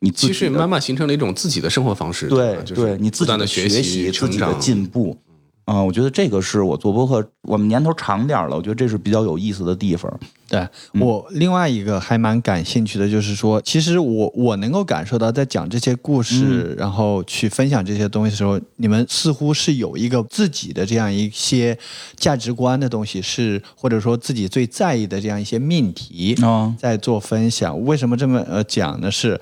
[0.01, 4.59] 你其实慢慢形成了一种自己的生活方式，对，就是你自己的学习、成长。
[4.59, 5.17] 进步，
[5.65, 10.13] 啊、我觉得这个是我做播客，我们年头长点儿了，我觉得这是比较有意思的地方。
[10.49, 10.59] 对
[10.95, 21.79] 嗯我另外一个还蛮感兴趣的，就是说，其实我我能够感受到，在讲这些故嗯事，然后去分享这些东西的时候，你们似乎是有一个自己的这样一些
[22.17, 26.35] 价值观的东西，是或者说自己最在意的这样一些命题。
[26.43, 29.09] 啊、在做分享，为什么这么呃讲呢？
[29.09, 29.41] 是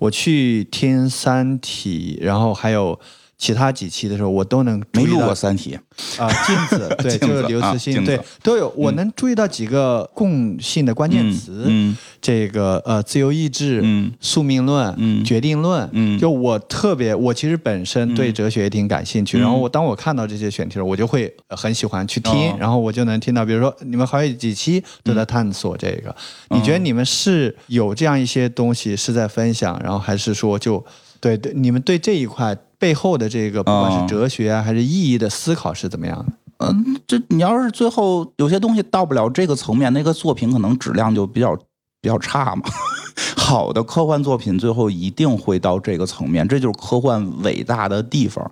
[0.00, 2.98] 我去听《三体》，然后还有
[3.38, 5.78] 其他几期的时候，我都能注意到没录过《三体》
[6.22, 14.12] 啊，镜子 对，就是刘啊慈欣，对，都有，我能注意到几个共性的关键词，嗯这个呃自由意志、嗯。
[14.20, 15.24] 宿命论、嗯。
[15.24, 16.18] 决定论，嗯。
[16.18, 19.40] 就我特别，我其实本身对哲学也挺感兴趣，嗯。
[19.40, 22.56] 然后我当我看到这些选题的时候，我就会呃很喜欢去听，哦。
[22.58, 26.14] 然后我就能听到，比如说你们好几期都在探索这个，
[26.50, 30.84] 你觉得你们是有这样一些东西是在分享，然后还是说就
[31.20, 36.32] 对对，你们对这一块背后的这个不管哦是哲学啊还是意义的思考是怎么样的？
[36.58, 41.56] 嗯，这你要是最后有些东西到不了这个层面，那个作品可能质量就比较
[42.00, 42.62] 比较差嘛。
[43.36, 48.50] 好的科幻作品最后一定会到这个层面，这就是科幻伟大的地方。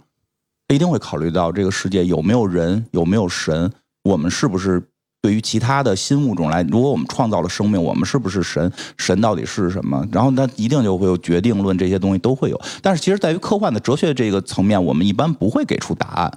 [0.72, 3.70] 一定会考虑到这个世界有没有人，有没有神，
[4.02, 4.82] 我们是不是
[5.26, 8.72] 对于其他的新物种来，如果我们创造了生命，我们是不是神？
[8.96, 10.06] 神到底是什么？
[10.12, 12.60] 然后那一定就会有决定论，这些东西都会有。
[12.80, 16.32] 但是其实，在于科幻的哲学这个层面，我们一般不会给出答案。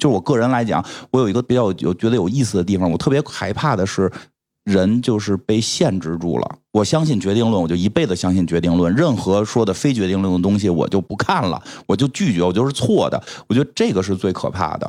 [0.00, 4.10] 就我个人来讲，我有一个比较有觉得有意思的地方，我特别害怕的是。
[4.64, 6.48] 人就是被限制住了。
[6.70, 8.94] 我相信决定论，我就一辈子相信决定论。
[8.94, 13.20] 任何说的非决定论的东西，我就不看了，我就拒绝，我就是错的。
[13.48, 14.88] 我觉得这个是最可怕的。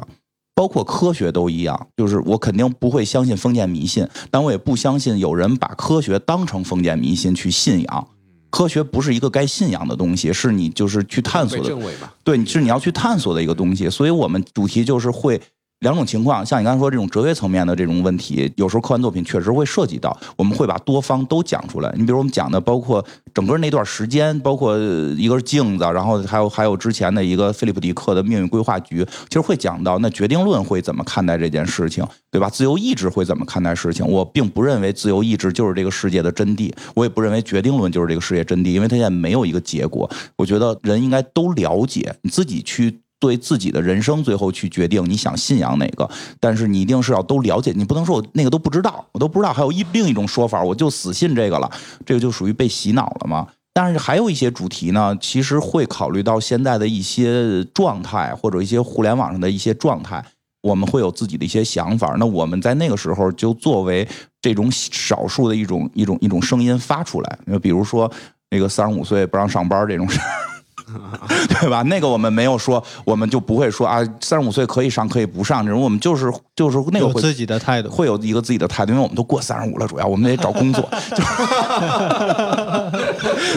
[0.55, 8.07] 包括科学都一样，就是我肯定不会相信封建迷信，但我也不相信有人把科学当成封建迷信去信仰。
[8.51, 11.75] 科学不是一个该信仰的东西，是你就是去探索的。
[12.23, 13.89] 对，你是你要去探索的一个东西。
[13.89, 15.41] 所以我们主题就是会
[15.83, 21.93] 两种情况，像你刚才说这种哲学层面的这种问题，有时候科幻作品确实会涉及到，我们会把多方都讲出来。
[21.97, 32.49] 你比如我们讲的，包括整个那段时间，包括一个是镜子，然后还有还有之前的一个菲利普迪克的命运规划局，其实会讲到那决定论会怎么看待这件事情，对吧？
[32.49, 34.07] 自由意志会怎么看待事情？
[34.07, 40.09] 我并不认为自由意志就是这个世界的真谛，我也不认为决定论就是这个世界真谛，因为它现在没有一个结果。
[40.37, 46.09] 我觉得人应该都了解，你自己去对自己的人生最后去决定你想信仰哪个，
[46.41, 51.71] 但是你一定是要都了解，你不能说我那个都不知道，我都不知道，还有一另一种说法，我就死信这个了，
[52.05, 53.47] 这个就属于被洗脑了嘛。
[53.73, 60.21] 但是还有一些主题呢，其实会考虑到现在的一些状态，或者一些互联网上的一些状态，
[60.61, 62.13] 我们会有自己的一些想法。
[62.19, 64.05] 那我们在那个时候就作为
[64.41, 68.11] 这种少数的一种一种一种声音发出来，比如说
[68.51, 70.52] 那个三十五岁不让上班这种事儿。
[71.61, 71.81] 对吧？
[71.83, 77.89] 那个我们没有说，我们就不会说啊，三十五岁可以上可以不上这种，我们就是就是那个会有自己的态度。
[77.89, 81.33] 会有一个自己的态度，因为我们都过三十五了，主要我们得找工作， 就是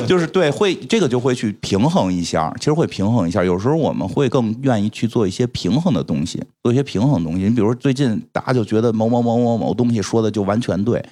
[0.07, 3.45] 就是对，会这个就会去平衡一下，其实会平衡一下。
[3.45, 7.45] 有时候我们会更愿意去做一些平衡的东西，做一些平衡的东西。
[7.45, 11.05] 你比如最近大家就觉得某某某某某东西说的就完全对，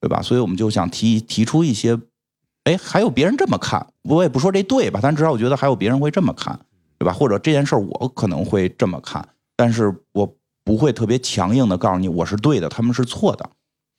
[0.00, 0.20] 对吧？
[0.22, 1.98] 所以我们就想提提出一些，
[2.64, 6.58] 哎，还有别人这么看，我也不说这对吧，但至少我觉得还有别人会这么看，
[6.98, 7.12] 对吧？
[7.12, 9.26] 或者这件事儿我可能会这么看，
[9.56, 13.50] 但是我不会特别强硬的告诉你我是对的，他们是错的。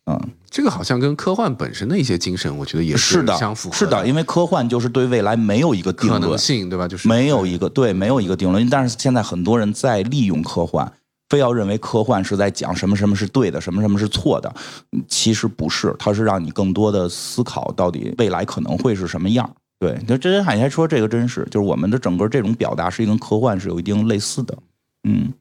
[0.05, 6.85] 嗯，这个好像跟科幻本身的一些精神，我觉得也是的，相符合是的，因为科幻就是对未来没有一个定可能论，性对吧？
[6.85, 8.69] 就是没有一个对，没有一个定论。
[8.69, 10.91] 但是现在很多人在利用科幻，
[11.29, 14.53] 非要认为科幻是在讲什么什么是对的，什么什么是错的。
[14.91, 19.49] 嗯其实不是，它是让你更多的思考到底未来可能会是什么样。
[19.79, 24.57] 对，那真真海还说这个真是，就是我们的整个这种表达是跟科幻是有一定类似的。
[25.07, 25.33] 嗯。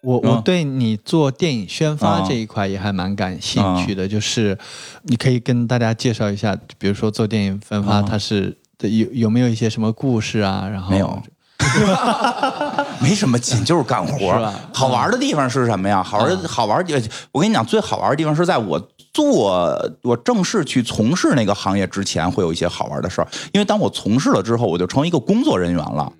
[0.00, 4.56] 我我嗯对你做电影宣发啊这一块也还蛮感兴趣的，就是
[5.02, 10.68] 你可以跟大家介绍一下，比如说做电影分发，啊它是有有没有一些什么故事啊？
[10.68, 11.20] 然后没有
[13.00, 14.52] 没什么劲，就是干活。
[14.72, 16.02] 好玩的地方是什么呀？
[16.02, 17.02] 好玩的好玩的，
[17.32, 18.80] 我跟你讲，最好玩的地方是在我
[19.12, 23.28] 做我正式去从事那个行业之前，会有一些好玩的事儿。
[23.52, 26.10] 因为当我从事了之后，我就成为一个工作人员了，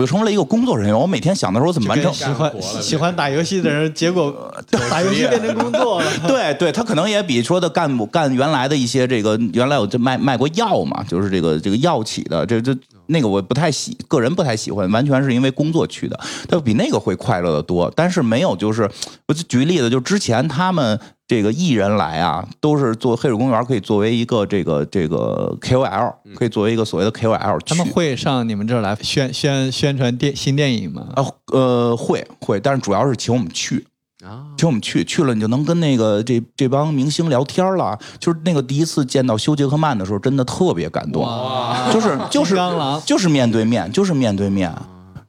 [0.00, 0.98] 我就成为了一个工作人员。
[0.98, 4.50] 我每天想的是我怎么完成喜欢喜欢打游戏的人，结果
[4.88, 6.10] 打游戏变成工作了。
[6.26, 12.74] 对对，他可能也比说的干干原来的一些这个原来我这卖卖过药嘛，就是这个这个药企的，这这
[13.06, 17.92] 那个我不太喜，个人不太喜欢，完全是因为工作去的，他比那个会快乐的多。
[17.94, 18.90] 但是没有就是，
[19.28, 20.98] 我就举个例子，就之前他们
[21.30, 27.66] 这个艺人来啊，都是做黑水公园可以作为一个这个这个 KOL，可以作为一个所谓的 KOL 去。
[27.66, 31.06] 他们会上你们这儿来宣宣宣传电新电影吗？
[31.14, 33.86] 啊呃会会，但是主要是请我们去。
[34.24, 37.96] 啊，请我们去，去了你就能跟那个这这帮明星聊天了。
[38.18, 41.24] 就是那个第一次见到休·杰克曼的时候，真的特别感动，
[41.92, 42.56] 就是就是
[43.06, 44.74] 就是面对面，就是面对面。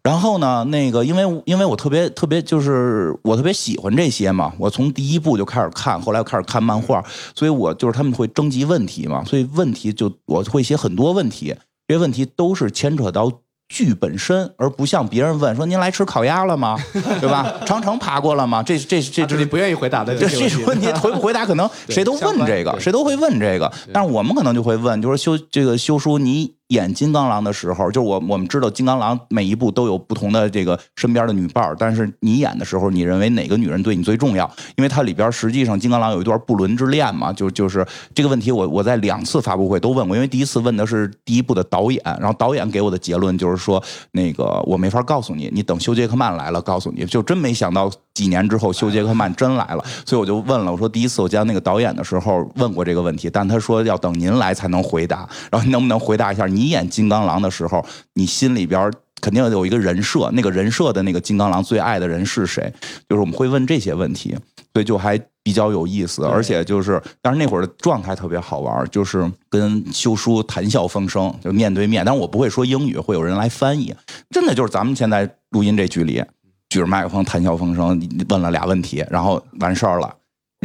[0.03, 7.03] 然后呢，那个因为因为我特别特别就是我特别喜欢这些嘛，我从第一部就开始看，后来开始看漫画，
[7.35, 11.55] 所以我就是他们会征集问题嘛，所以问题就我会写很多问题，
[11.87, 13.31] 这些问题都是牵扯到。
[13.73, 16.77] 剧本身，而不像别人问说：“您来吃烤鸭了吗？
[17.21, 17.55] 对吧？
[17.65, 23.71] 长城爬过了吗？”这这这这你不愿意回答的这这种问题回不回答，可能谁都问这个，谁都会问这个。
[23.93, 34.49] 但是我们可能就会问，就是修这个修叔，你演金刚狼的时候，就是我我们知道金刚狼每一部都有不同的这个身边的女伴儿，但是你演的时候，你认为哪个女人对你最重要？
[34.77, 62.73] 因为它里边实际上金刚狼有一段不伦之恋嘛，就就是这个问题，我我在两次发布会都问过，因为第一次问的是第一部的导演，然后导演给我的结论就是说，那个我没法告诉你，你等休·杰克曼来了告诉你，就真没想到几年之后休·杰克曼真来了，所以我就问了，我说第一次我见那个导演的时候问过这个问题，但他说要等您来才能回答，然后您能不能回答一下，你演金刚狼的时候，你心里边肯定有一个人设，那个人设的那个金刚狼最爱的人是谁？
[63.07, 64.35] 就是我们会问这些问题，
[64.73, 73.93] 所以就还比较有意思，而且就是，但是那会儿的状态特别好玩，就是跟修书谈笑风生，就面对面，但我不会说英语，会有人来翻译，
[74.29, 76.23] 真的就是咱们现在录音这距离，
[76.69, 80.11] 举着麦克风谈笑风生，问了俩问题，然后完事儿了，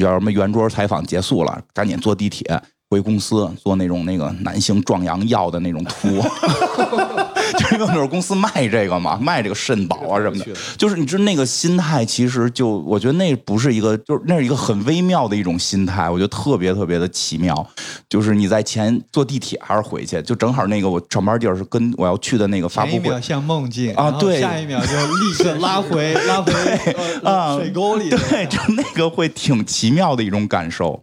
[0.00, 2.62] 叫什么圆桌采访结束了，赶紧坐地铁。
[2.88, 6.22] 回公司做那种那个男性壮阳药的那种图，
[7.58, 17.66] 就是因为那会儿公司卖这个嘛，卖这个肾宝啊什么的，就是你知道那个心态，其实就我觉得那不是一个，就是那是一个很微妙的一种心态，我觉得特别特别的奇妙。
[18.08, 26.52] 就是你在前坐地铁还是回去，就正好那个我上班地儿是跟我要去的那个发布会前一秒，像梦境啊对下一秒就立刻拉回 拉回
[27.24, 28.08] 呃啊水沟里。
[28.10, 31.02] 对，就那个会挺奇妙的一种感受。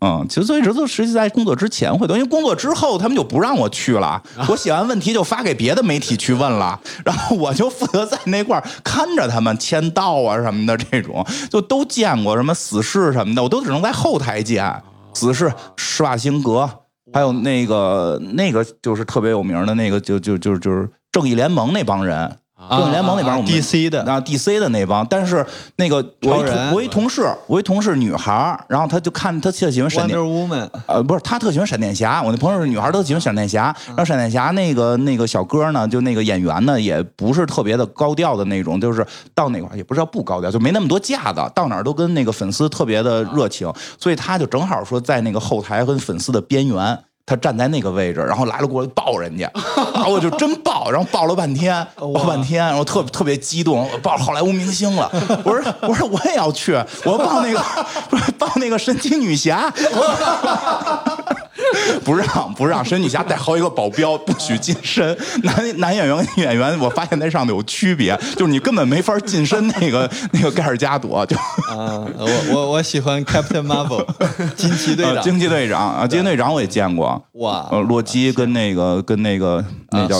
[0.00, 14.82] 嗯，其实所以这都实际在工作之前会多，因为工作之后他们就不让我去了， 我写完问题就发给别的媒体去问了，然后我就负责在那块儿看着他们签到啊什么的这种，就都见过什么死侍什么的，我都只能在后台见
[15.14, 16.68] 死侍、施瓦辛格，
[17.12, 22.36] 还有那个那个就是特别有名的那个，就就就就是正义联盟那帮人。
[22.68, 25.46] 正义联盟那帮我们 DC 的啊 DC 的那帮，但是
[25.76, 30.18] 那个我一同我一同事，我一同事女孩儿，然后她就看她特喜欢闪电
[30.86, 32.20] 呃，不是，她特喜欢闪电侠。
[32.20, 33.74] 我那朋友是女孩儿，都喜欢闪电侠。
[33.86, 46.98] 然后闪电侠那个那个小哥呢，就那个演员呢，也不是特别的高调的那种，就是到哪块也不是叫不高调，就没那么多架子，到哪儿都跟那个粉丝特别的热情，所以他就正好说在那个后台跟粉丝的边缘。
[47.28, 49.50] 他站在那个位置，然后来了过来抱人家，
[49.92, 55.10] 然后我就真抱，然后抱了半天，抱半天，然后特特别激动，我抱好莱坞明星了。
[55.44, 56.72] 我说我说我也要去，
[57.04, 57.62] 我要抱那个
[58.08, 59.70] 不是抱那个神奇女侠，
[62.04, 65.16] 不 让不让，神奇女侠带好几个保镖，不许近身。
[65.42, 74.04] 男男演员跟女演员，我发现那上头有区别，就是你根本没法近身那个那个盖尔加朵，就啊，我我我喜欢 Captain Marvel
[74.54, 80.18] 惊奇队长呃惊奇队长啊，惊奇队长我也见过，哇呃，洛基跟那个跟那个那啊叫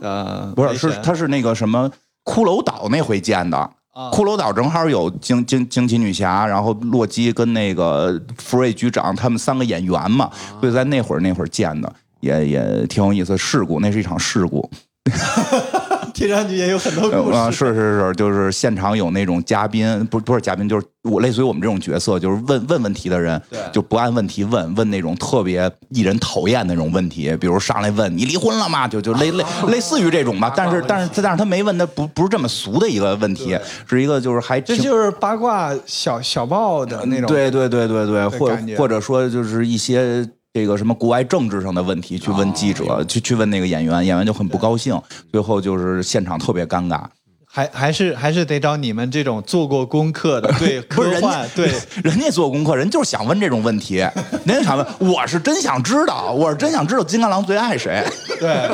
[0.00, 1.90] 呃不是是他是那个什么
[2.24, 3.70] 骷髅岛那回见的。
[3.94, 10.28] 啊骷髅岛正好有惊惊惊奇女侠，然后洛基跟那个福瑞局长他们三个演员嘛，
[10.60, 13.38] 所以在那会儿那会儿见的，也也挺有意思。
[13.38, 14.68] 事故那是一场事故，
[16.14, 17.58] 听上去也有很多故啊， 事。
[17.58, 23.40] 是是是，就是现场有那种嘉宾，不不是嘉宾，就是我类似于我们这种角色，就是问问问题的人，
[23.72, 28.86] 就不按问题问，问那种特别艺人讨厌那种问题，比如上来问你离婚了吗？
[28.86, 44.96] 就就类类类似于这种吧，但是但是但是他没问他不不是这么俗的一个问题，是一个就是还这就是八卦小小报的那种，对对对对对，或或者说就是一些这个什么国外政治上的问题去问记者，哦去去问那个演员，演员就很不高兴，
[45.32, 47.02] 最后就是现场特别尴尬。
[47.44, 51.72] 还还是还是得找你们这种做过功课的，对 科幻，对。
[52.04, 53.96] 人家做功课，人就是想问这种问题，
[54.46, 58.04] 人家想问，我是真想知道，我是真想知道金刚狼最爱谁。
[58.38, 58.70] 对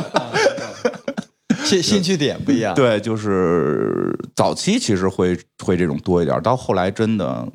[1.65, 2.75] 兴兴趣点不一样。
[2.75, 7.47] 对，就是早期其实会会这种多一点，到后来真的，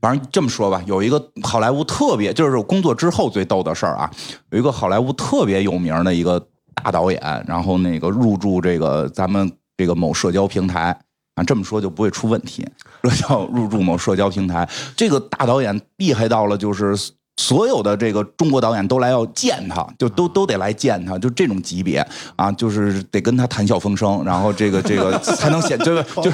[0.00, 4.10] 反正这么说吧，有一个好莱坞特别，就是工作之后最逗的事儿啊，
[4.50, 6.44] 有一个好莱坞特别有名的一个
[6.74, 10.98] 大导演，然后那个入驻这个咱们这个某社交平台。
[11.34, 12.62] 啊，这么说就不会出问题。
[13.04, 16.94] 社交入驻某社交平台，这个大导演厉害到了，就是
[17.42, 26.30] 所有的这个中国导演都来要见他，就都都得来见他，就这种级别啊，就是得跟他谈笑风生，然后这个这个 才能显，就就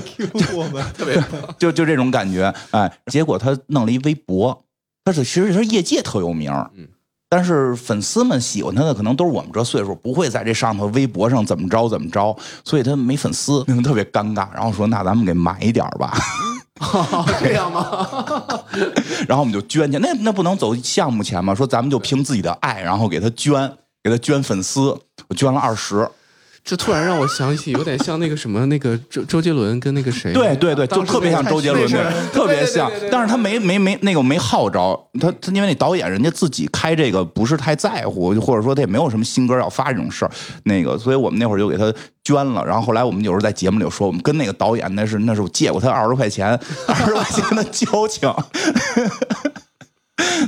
[0.55, 1.19] 我们特别
[1.59, 4.63] 就就这种感觉，哎，结果他弄了一微博，
[5.05, 6.87] 他是其实他业界特有名，嗯，
[7.29, 14.49] 但是粉丝们喜欢他的可能都是我们这岁数，不会在这上头微博上怎么着怎么着，所以他没粉丝，特别尴尬。
[14.55, 16.17] 然后说那咱们给买一点儿吧，
[17.41, 18.09] 这样吗？
[19.29, 21.55] 然后我们就捐去，那那不能走项目钱吗？
[21.55, 23.71] 说咱们就凭自己的爱，然后给他捐，
[24.03, 24.99] 给他捐粉丝，
[25.29, 26.09] 我捐了二十。
[26.69, 32.93] 这突然让我想起，有点像那个什么，那个周周杰伦跟那个谁，对对对，就特别像周杰伦那个的，特别像。
[33.11, 40.31] 但是他没没没那个没号召他，他因为那导演人家自己开这个不是太在乎，或者说他也没有什么新歌要发这种事儿，
[40.65, 41.91] 那个，所以我们那会儿就给他
[42.23, 42.63] 捐了。
[42.67, 46.49] 然后后来我们有时候在节目里说，我们跟那个导演那是那是我借过他二十块钱，
[46.87, 48.31] 二十块钱的交情。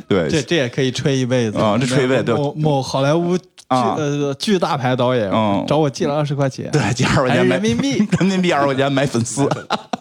[0.07, 9.49] 对，这这也可以吹一辈子啊这吹一辈子某某好莱坞巨啊呃巨大牌导演嗯找我借了二十块钱，对，借二十块钱买人民币， 人民币二十块钱买粉丝。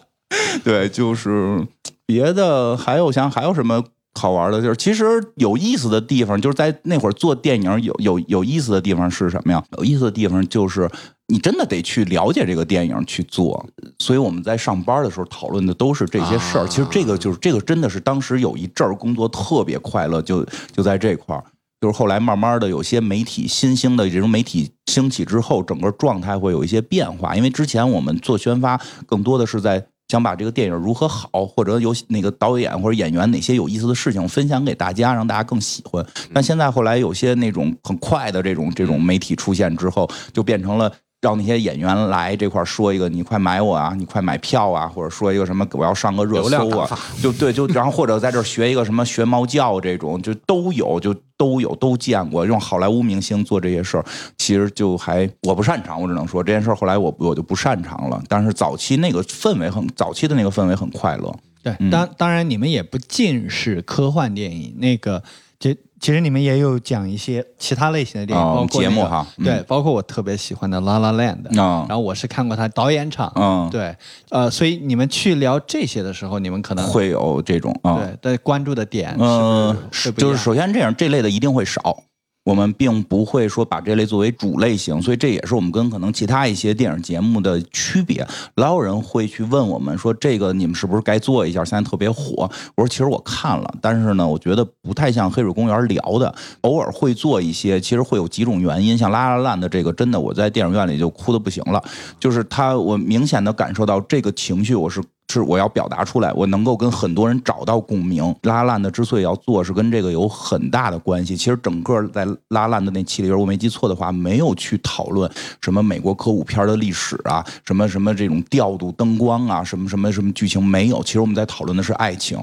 [0.64, 1.66] 对，就是
[2.04, 3.82] 别的还有想还有什么
[4.14, 4.60] 好玩的？
[4.60, 5.04] 就是其实
[5.36, 9.62] 有意思的地方，就是在那会儿做电影有有有意思的地方是什么呀？
[9.78, 10.90] 有意思的地方就是
[11.28, 13.64] 你真的得去了解这个电影去做。
[14.00, 16.62] 所以我们在上班的时候讨论的都是这些事儿。
[16.64, 21.44] 啊其实这个就是这个真的是当时有一阵儿工作特别快乐，就就在这块儿。
[21.80, 27.34] 就是后来慢慢的有些媒体新兴的这种媒体兴起之后，整个状态会有一些变化。
[27.34, 36.04] 因为之前我们做宣发更多的是在想把这个电影如何好，或者有那个导演或者演员哪些有意思的事情分享给大家，让大家更喜欢。
[36.34, 40.92] 但现在后来有些那种很快的这种这种媒体出现之后，就变成了。
[41.20, 52.46] 让那些演员来这块儿说一个，你快买我啊，你快买票啊，或者说一个什么，我要上个热搜啊，就对，就然后或者在这儿学一个什么学猫叫这种，就都有，就都有都见过。
[52.46, 54.04] 用好莱坞明星做这些事儿，
[54.38, 58.22] 其实就还我不擅长，我只能说这件事儿后来我我就不擅长了。
[58.26, 61.34] 但是早期那个氛围很，早期的那个氛围很快乐。
[61.62, 65.22] 对，嗯当当然你们也不尽是科幻电影，那个
[65.58, 69.44] 其其实你们也有讲一些其他类型的电影，哦包括、那个节目哈嗯。
[69.44, 73.94] 对，包括我特别喜欢的《La La Land》，啊然后我是看过他导演场，嗯，对，
[74.30, 82.02] 呃，所以你们去聊这些的时候，你们可能会有这种哦，对的关注的点嗯是，就是首先这样这类的一定会少。
[82.50, 88.26] 我们并不会说把这类作为主类型，所以这也是我们跟可能其他一些电影节目的区别。
[88.56, 91.64] 老有人会去问我们说：“这个你们是不是该做一下？
[91.64, 96.34] 现在特别火。”我说：“其实我看了，但是呢，我觉得不太像《黑水公园》聊的。
[96.62, 98.98] 偶尔会做一些，其实会有几种原因。
[98.98, 101.80] 像《拉拉烂》的这个，真的我在电影院里就哭的不行了。
[102.18, 105.00] 就是他，我明显的感受到这个情绪，我是
[105.30, 108.34] 是我要表达出来，我能够跟很多人找到共鸣。
[108.42, 111.36] 拉烂的之所以要做，是跟这个有很大的关系。
[111.36, 121.02] 其实整个在拉烂的那期里边，我没记错的话，没有去讨论什么美国歌舞片的历史啊，什么什么这种调度、灯光啊，什么什么什么剧情没有。
[121.02, 122.38] 其实我们在讨论的是爱情。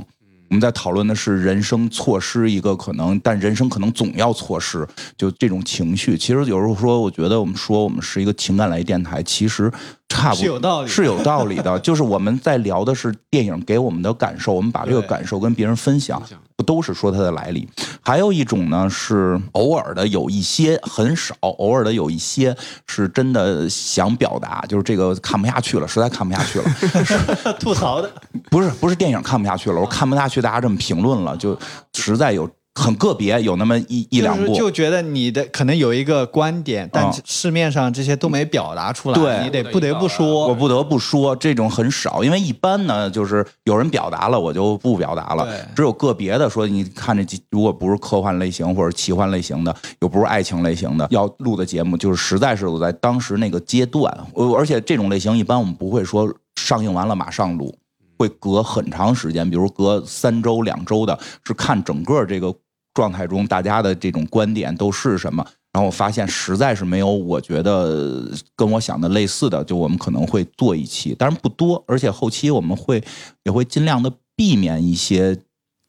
[0.50, 6.18] 我们在讨论的是人生错失一个可能，但人生可能总要错失，就这种情绪。
[6.18, 9.70] 其实有时候说，我觉得我们说我们是一个情感类电台，其实
[10.18, 11.80] 差不是有道理的是有道理的。
[11.80, 17.68] 就是我们在聊的是电影给我们的感受，我们把这个感受跟别人分享分享，不都是说它的来历。
[18.02, 22.56] 还有一种呢是偶尔的有一些很少，偶尔的有一些
[22.88, 27.54] 是真的想表达，就是这个看不下去了，实在看不下去了。
[27.60, 28.10] 吐槽的，
[28.50, 31.58] 不是不是电影看不下去了，我看不下去大家这么评论了，就
[31.96, 39.44] 实在有很个别有那么一一两部，就是就觉得你的可能有一个观点，但啊市面上这些都没表达出来，对。
[39.44, 57.76] 你得不得不说，我不得不说这种很少，因为一般呢就是有人表达了，我就不表达了，只有个别的说，你看这几如果不是科幻类型或者奇幻类型的，又不是爱情类型的，要录的节目，就是实在是我在当时那个阶段，我而且这种类型一般我们不会说上映完了马上录。
[58.20, 61.16] 会隔很长时间，比如隔三周、两周的，
[61.46, 62.52] 是看整个这个
[62.98, 65.46] 状态中大家的这种观点都是什么。
[65.72, 73.04] 然后我发现实在是没有我觉得跟我想的类似的，就我们可能会做一期，当然不多，而且后期我们会
[73.44, 75.38] 也会尽量的避免一些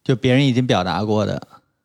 [0.05, 1.41] 就别人已经表达过的，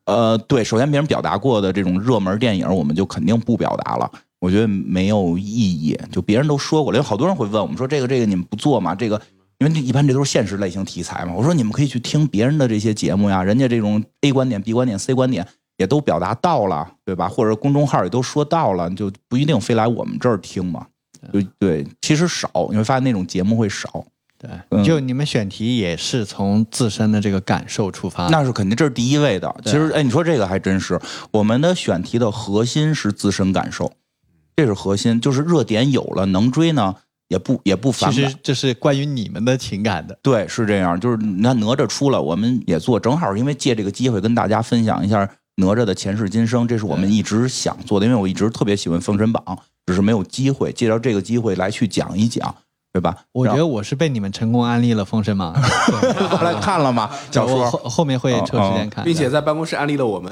[0.05, 4.11] 呃，对，首先别人表达过的这种热门电影，我们就肯定不表达了。
[4.41, 8.93] 我觉得没有意义，就别人都说过了，有好多人会问我们说这个这个你们不做吗？
[8.93, 9.21] 这个
[9.59, 11.33] 因为这一般这都是现实类型题材嘛。
[11.33, 15.47] 我说你们可以去听别人的这些节目呀，人家这种 A 观点、B 观点、C 观点
[15.77, 17.27] 也都表达到了，对吧？
[17.27, 20.87] 或者公众号也都说到了，就不一定非来我们这儿听嘛。
[21.31, 24.05] 就对，其实少，你会发现那种节目会少。
[24.37, 28.27] 对，嗯就你们选题也是从自身的这个感受出发。
[28.27, 29.55] 那是肯定，这是第一位的。
[29.63, 30.99] 其实，哎，你说这个还真是，
[31.31, 33.89] 我们的选题的核心是自身感受，
[34.57, 35.21] 这是核心。
[35.21, 36.97] 就是热点有了，能追呢
[37.33, 38.37] 也不也不其反感实。
[38.43, 40.15] 这是关于你们的情感的。
[40.21, 40.99] 对，是这样。
[40.99, 49.43] 就是你看哪吒出了，我们也做，正好因为借这个机会跟大家分享一下哪吒的前世今生，这是我们一直想做的，因为我一直特别喜欢《封神榜》，
[49.87, 52.55] 只是没有机会，借着这个机会来去讲一讲，
[52.91, 53.15] 对吧？
[53.31, 55.55] 我觉得我是被你们成功安利了《封神榜》
[56.29, 57.09] 后后来看了嘛？
[57.31, 60.31] 小说后后面会抽时间看，并且在办公室安利了我们。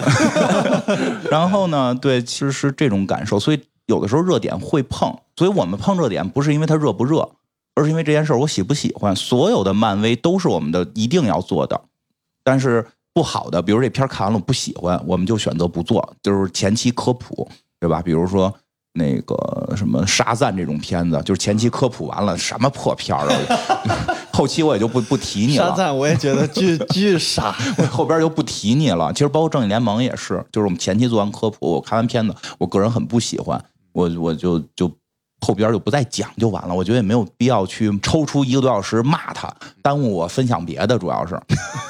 [1.31, 3.59] 然后呢，对，其实是这种感受，所以
[3.91, 7.29] 有的时候热点会碰，所以我们碰热点不是因为它热不热，
[7.75, 9.15] 而是因为这件事儿我喜不喜欢。
[9.15, 11.79] 所有的漫威都是我们的一定要做的，
[12.43, 17.47] 但是不好的，比如这片儿看完了我不喜欢，我们就选择不做，就是前期科普，
[17.79, 18.01] 对吧？
[18.01, 18.53] 比如说。
[18.93, 23.39] 那个什么沙赞这种片子，就是前期科普完了，什么破片儿啊，
[24.33, 25.69] 后期我也就不不提你了。
[25.69, 27.55] 沙赞我也觉得巨 巨傻。
[27.77, 29.13] 我后边就不提你了。
[29.13, 34.91] 其实包括正义联盟也是，就是我们前期做完科普，我看完片子，我个人很不喜欢，我我就就
[35.41, 36.73] 后边就不再讲就完了。
[36.73, 41.39] 我觉得也没有必要去抽出一个多小时骂他，耽误我分享别的，主要是。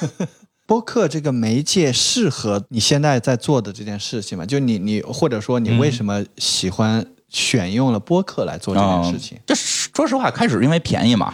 [0.66, 4.45] 播客这个媒介适合你现在在做的这件事情吗？
[4.45, 9.38] 就你你或者说你为什么喜欢选用了播客来做这件事情？
[9.38, 11.34] 嗯这说实话，开始因为便宜嘛，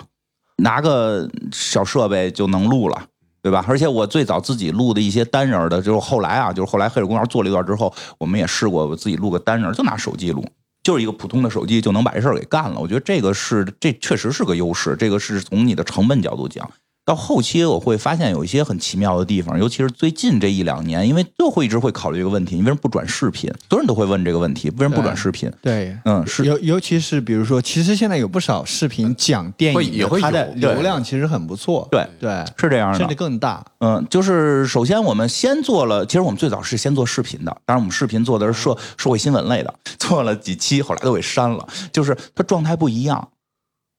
[0.58, 3.06] 拿个小设备就能录了。
[3.40, 3.64] 对吧？
[3.66, 10.44] 而且我最早自己录的一些单人的，就是后来啊，就是后来黑水公园做了一段之后，我们也试过我自己录个单人，就拿手机录，
[10.88, 12.80] 就是一个普通的手机就能把这事儿给干了。
[12.80, 16.72] 我觉得这个是这确实是个优势，这个是从你的成本角度讲。
[17.08, 23.50] 到后期我会发现有一些很奇妙的地方，尤其是最近这一两年，因为就会一直会考虑一个问题：你为什么不转视频？
[23.70, 25.50] 所有人都会问这个问题，为什么不转视频？
[25.62, 33.64] 对，嗯，是尤尤其是比如说，其实现在有不少视频讲电影，会也会它的流量其实很不错，对对，是这样的，甚至更大。
[33.80, 43.30] 嗯，就是首先我们先做了，其实我们最早是先做视频的，当然我们视频做的是社社会新闻类的，做了几期，后来都给删了，就是它状态不一样。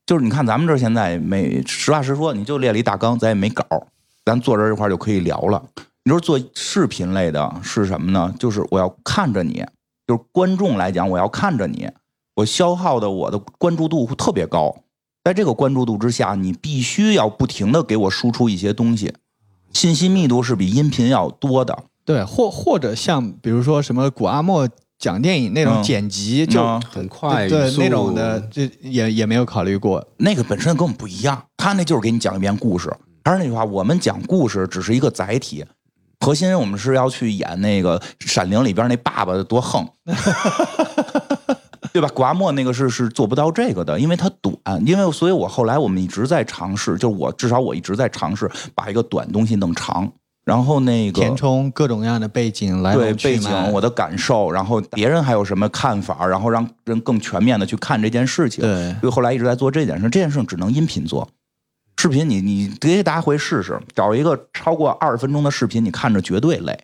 [0.08, 3.62] 就是你看咱们这现在没，实话实说，你就列了一大纲，咱也没稿，
[4.24, 5.62] 咱坐这儿一块就可以聊了。
[6.04, 8.34] 你说做视频类的是什么呢？
[8.38, 9.62] 就是我要看着你，
[10.06, 11.90] 就是观众来讲，我要看着你，
[12.36, 14.74] 我消耗的我的关注度会特别高。
[15.24, 19.12] 在这个关注度之下，你必须要不停的给我输出一些东西，
[19.74, 21.84] 信息密度是比音频要多的。
[22.06, 24.66] 对，或或者像比如说什么古阿莫
[24.98, 30.04] 讲电影那种嗯剪辑，就嗯很快，对那种的，这也也没有考虑过。
[30.16, 32.92] 那个本身跟我们不一样，他那就是给你讲一遍故事。
[33.24, 35.64] 还是那句话，我们讲故事只是一个载体，
[36.20, 39.86] 核心我们是要去演那个《闪灵》里边那爸爸多横，
[41.92, 42.08] 对吧？
[42.14, 50.10] 古阿莫那个是是做不到这个的，因为它短，因为所以我后来我们一直在尝试，就是我至少我一直在尝试把一个短东西弄长，
[50.48, 58.64] 然后那个填充各种各样的背景来对背景，我的感受，然后别人还有什么看法，然后让人更全面的去看这件事情。
[58.64, 61.28] 对所以后来一直在做这件事，这件事情只能音频做。
[61.98, 66.80] 视频你你给大家回试试，找一个超过二十分钟的视频，你看着绝对累。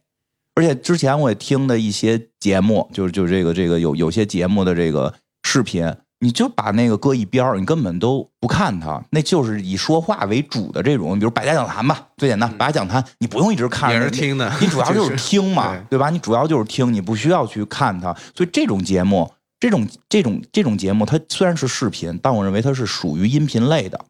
[0.56, 5.90] 而且之前我也听的一些节目，就是就这个这个有有些节目的这个视频，
[6.20, 16.08] 你就把那个搁一边儿，你根本都不看它，那就是以说话为主的这种，比如百家讲坛吧，最简单，百家讲坛你不用一直看着那，也是听的你主要 就是听嘛，对对吧？
[16.10, 18.14] 你主要就是听，你不需要去看它。
[18.34, 24.00] 所以这种节目，这种这种这种节目，它虽然是视频，但我认为它是属于音频类的。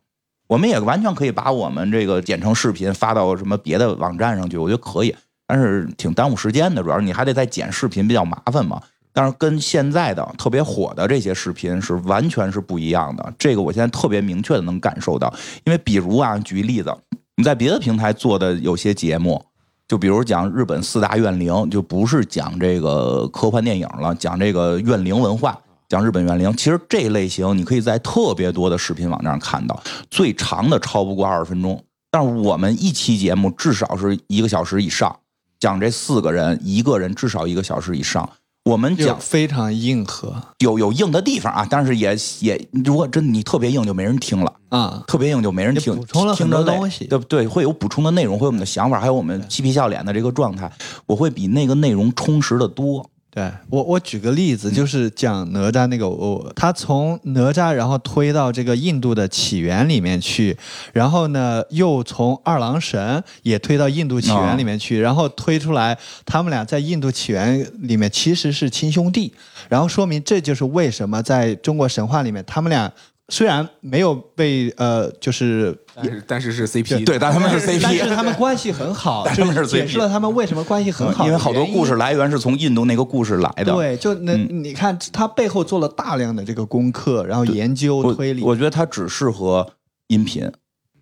[0.47, 5.15] 我们也完全可以把我们这个剪成视频发到什么别的网站上去，我觉得可以，
[5.47, 8.81] 但是挺耽误时间的，主要是你还得再剪视频，比较麻烦嘛。
[9.17, 15.33] 但是跟现在的特别火的这些视频是完全是不一样的，这个我现在特别明确的能感受到。
[15.65, 16.93] 因为比如啊，举例子，
[17.37, 19.41] 你在别的平台做的有些节目，
[19.87, 25.57] 就比如讲日本四大怨灵，就不是讲这个科幻电影了，讲这个怨灵文化，
[25.89, 26.53] 讲日本怨灵。
[26.57, 31.81] 其实这类型你可以在特别多的视频网站上看到，最长的超不过二十分钟。
[32.11, 35.17] 但是我们一期节目至少是一个小时以上，
[35.61, 38.29] 讲这四个人，一个人至少一个小时以上。
[38.65, 44.51] 我们讲非常硬核有有硬的地方啊，但是也也如果真你特别硬，就没人听了。
[44.71, 45.05] 啊。
[45.07, 47.47] 特别硬就没人听，补充了很多东西对不对？
[47.47, 50.73] 会有补充的内容，会有我们的想法，还有我们嬉皮笑脸的这个状态，
[51.05, 53.11] 我会比那个内容充实的多。
[53.35, 60.57] 对我，我举个例子，就是讲哪吒那个，我他从哪吒然后推到这个印度的起源里面去，
[60.93, 69.33] 然后呢又从二郎神也推到印度起源里面去，然后推出来他们俩在印度起源里面其实是亲兄弟，
[69.69, 72.93] 然后说明这就是为什么在中国神话里面他们俩
[73.31, 81.97] 虽然没有被呃，就是但是但是是 CP，对，但他们是 CP，但是他们关系很好， 他们是解 CP 释了他们为什么关系很好，因为好多故事。
[81.97, 83.73] 来源是从印度那个故事来的。
[83.73, 88.43] 对，就那、嗯你看他背后做了大量的这个功课，然后研究推理。
[88.43, 89.67] 我觉得它只适合
[90.09, 90.51] 音频，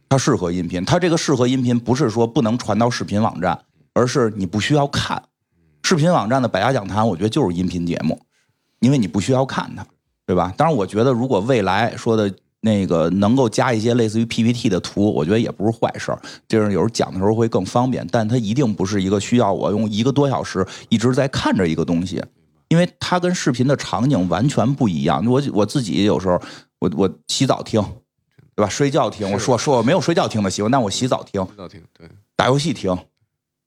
[0.09, 0.85] 它适合音频。
[0.85, 3.59] 它这个适合音频，不是说不能传到视频网站，
[3.95, 5.21] 而是你不需要看。
[5.83, 8.21] 视频网站的百家讲坛，我觉得就是音频节目，
[8.79, 9.85] 因为你不需要看它，
[10.27, 10.53] 对吧？
[10.57, 18.07] 当然，我觉得如果未来说的那个能够加一些类似于 PPT 的图，我觉得也不是坏事儿，就是有时候讲的时候会更方便。
[18.11, 22.23] 但它一定不是一个需要我用一个多小时一直在看着一个东西，
[22.69, 25.27] 因为它跟视频的场景完全不一样。
[25.27, 26.41] 我我自己有时候
[26.79, 27.83] 我我洗澡听，
[28.55, 28.69] 对吧？
[28.69, 31.45] 睡觉听，我说说我没有睡觉听的习惯，但我洗澡听，
[31.93, 32.97] 对，打游戏听，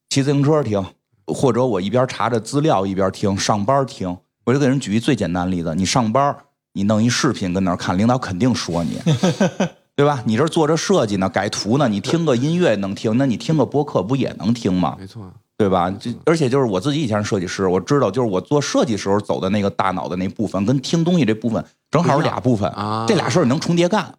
[0.09, 0.81] 骑自行车听，
[1.27, 4.17] 或者我一边查着资料一边听，上班听。
[4.45, 6.35] 我就给人举一最简单的例子：你上班，
[6.73, 8.99] 你弄一视频跟那儿看，领导肯定说你，
[9.95, 10.21] 对吧？
[10.25, 14.95] 你这做着设计呢，改图呢，你听个音乐能听，那你听个播客不也能听吗？
[14.99, 15.23] 没错，
[15.57, 15.91] 对吧？
[15.99, 24.13] 这而且就是我自己以前是设计师，我知道，就是我做设计时候走的那个大脑的那部分，跟听东西这部分正好是俩部分啊这俩事儿能重叠干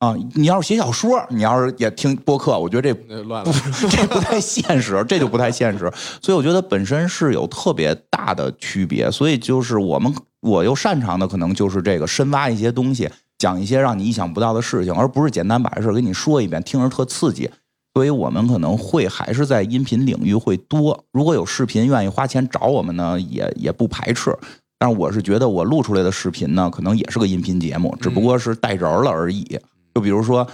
[0.00, 0.14] 啊。
[0.34, 3.52] 你要是写小说，你要是也听播客，我觉得这那乱了，
[3.88, 5.90] 这不太现实，这就不太现实。
[6.20, 9.10] 所以我觉得本身是有特别大的区别。
[9.10, 17.48] 所以就是我们我又擅长的可能就是这个深挖一些东西，讲一些让你意想不到的事情，而不是简单把这事儿给你说一遍，听着特刺激。
[17.92, 21.04] 所以我们可能会还是在音频领域会多。
[21.12, 24.32] 如果有视频愿意花钱找我们呢，也也不排斥。
[24.78, 29.58] 但是我是觉得我录出来的视频呢，可能也是个音频节目，只不过是带人儿了而已。
[30.00, 30.46] 就比如说，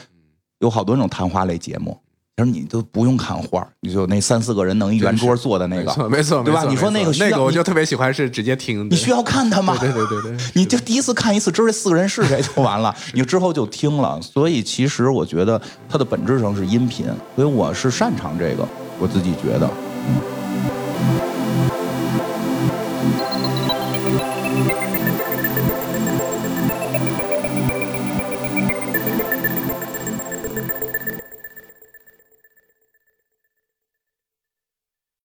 [0.59, 1.97] 有好多那种谈话类节目，
[2.37, 9.77] 其实你都不用看画，你就那三四个人能一圆桌坐的那个，没错没错，对吧你说那个那个我就特别喜欢是直接听，你需要看他吗？
[9.79, 14.21] 对对对对对，你就第一次看一次，知道这四个人是谁就完了， 你之后就听了。
[14.21, 18.67] 所以其实我觉得它的本质上是音频，所以我是擅长这个，
[18.99, 19.71] 我自己觉得。
[20.09, 20.46] 嗯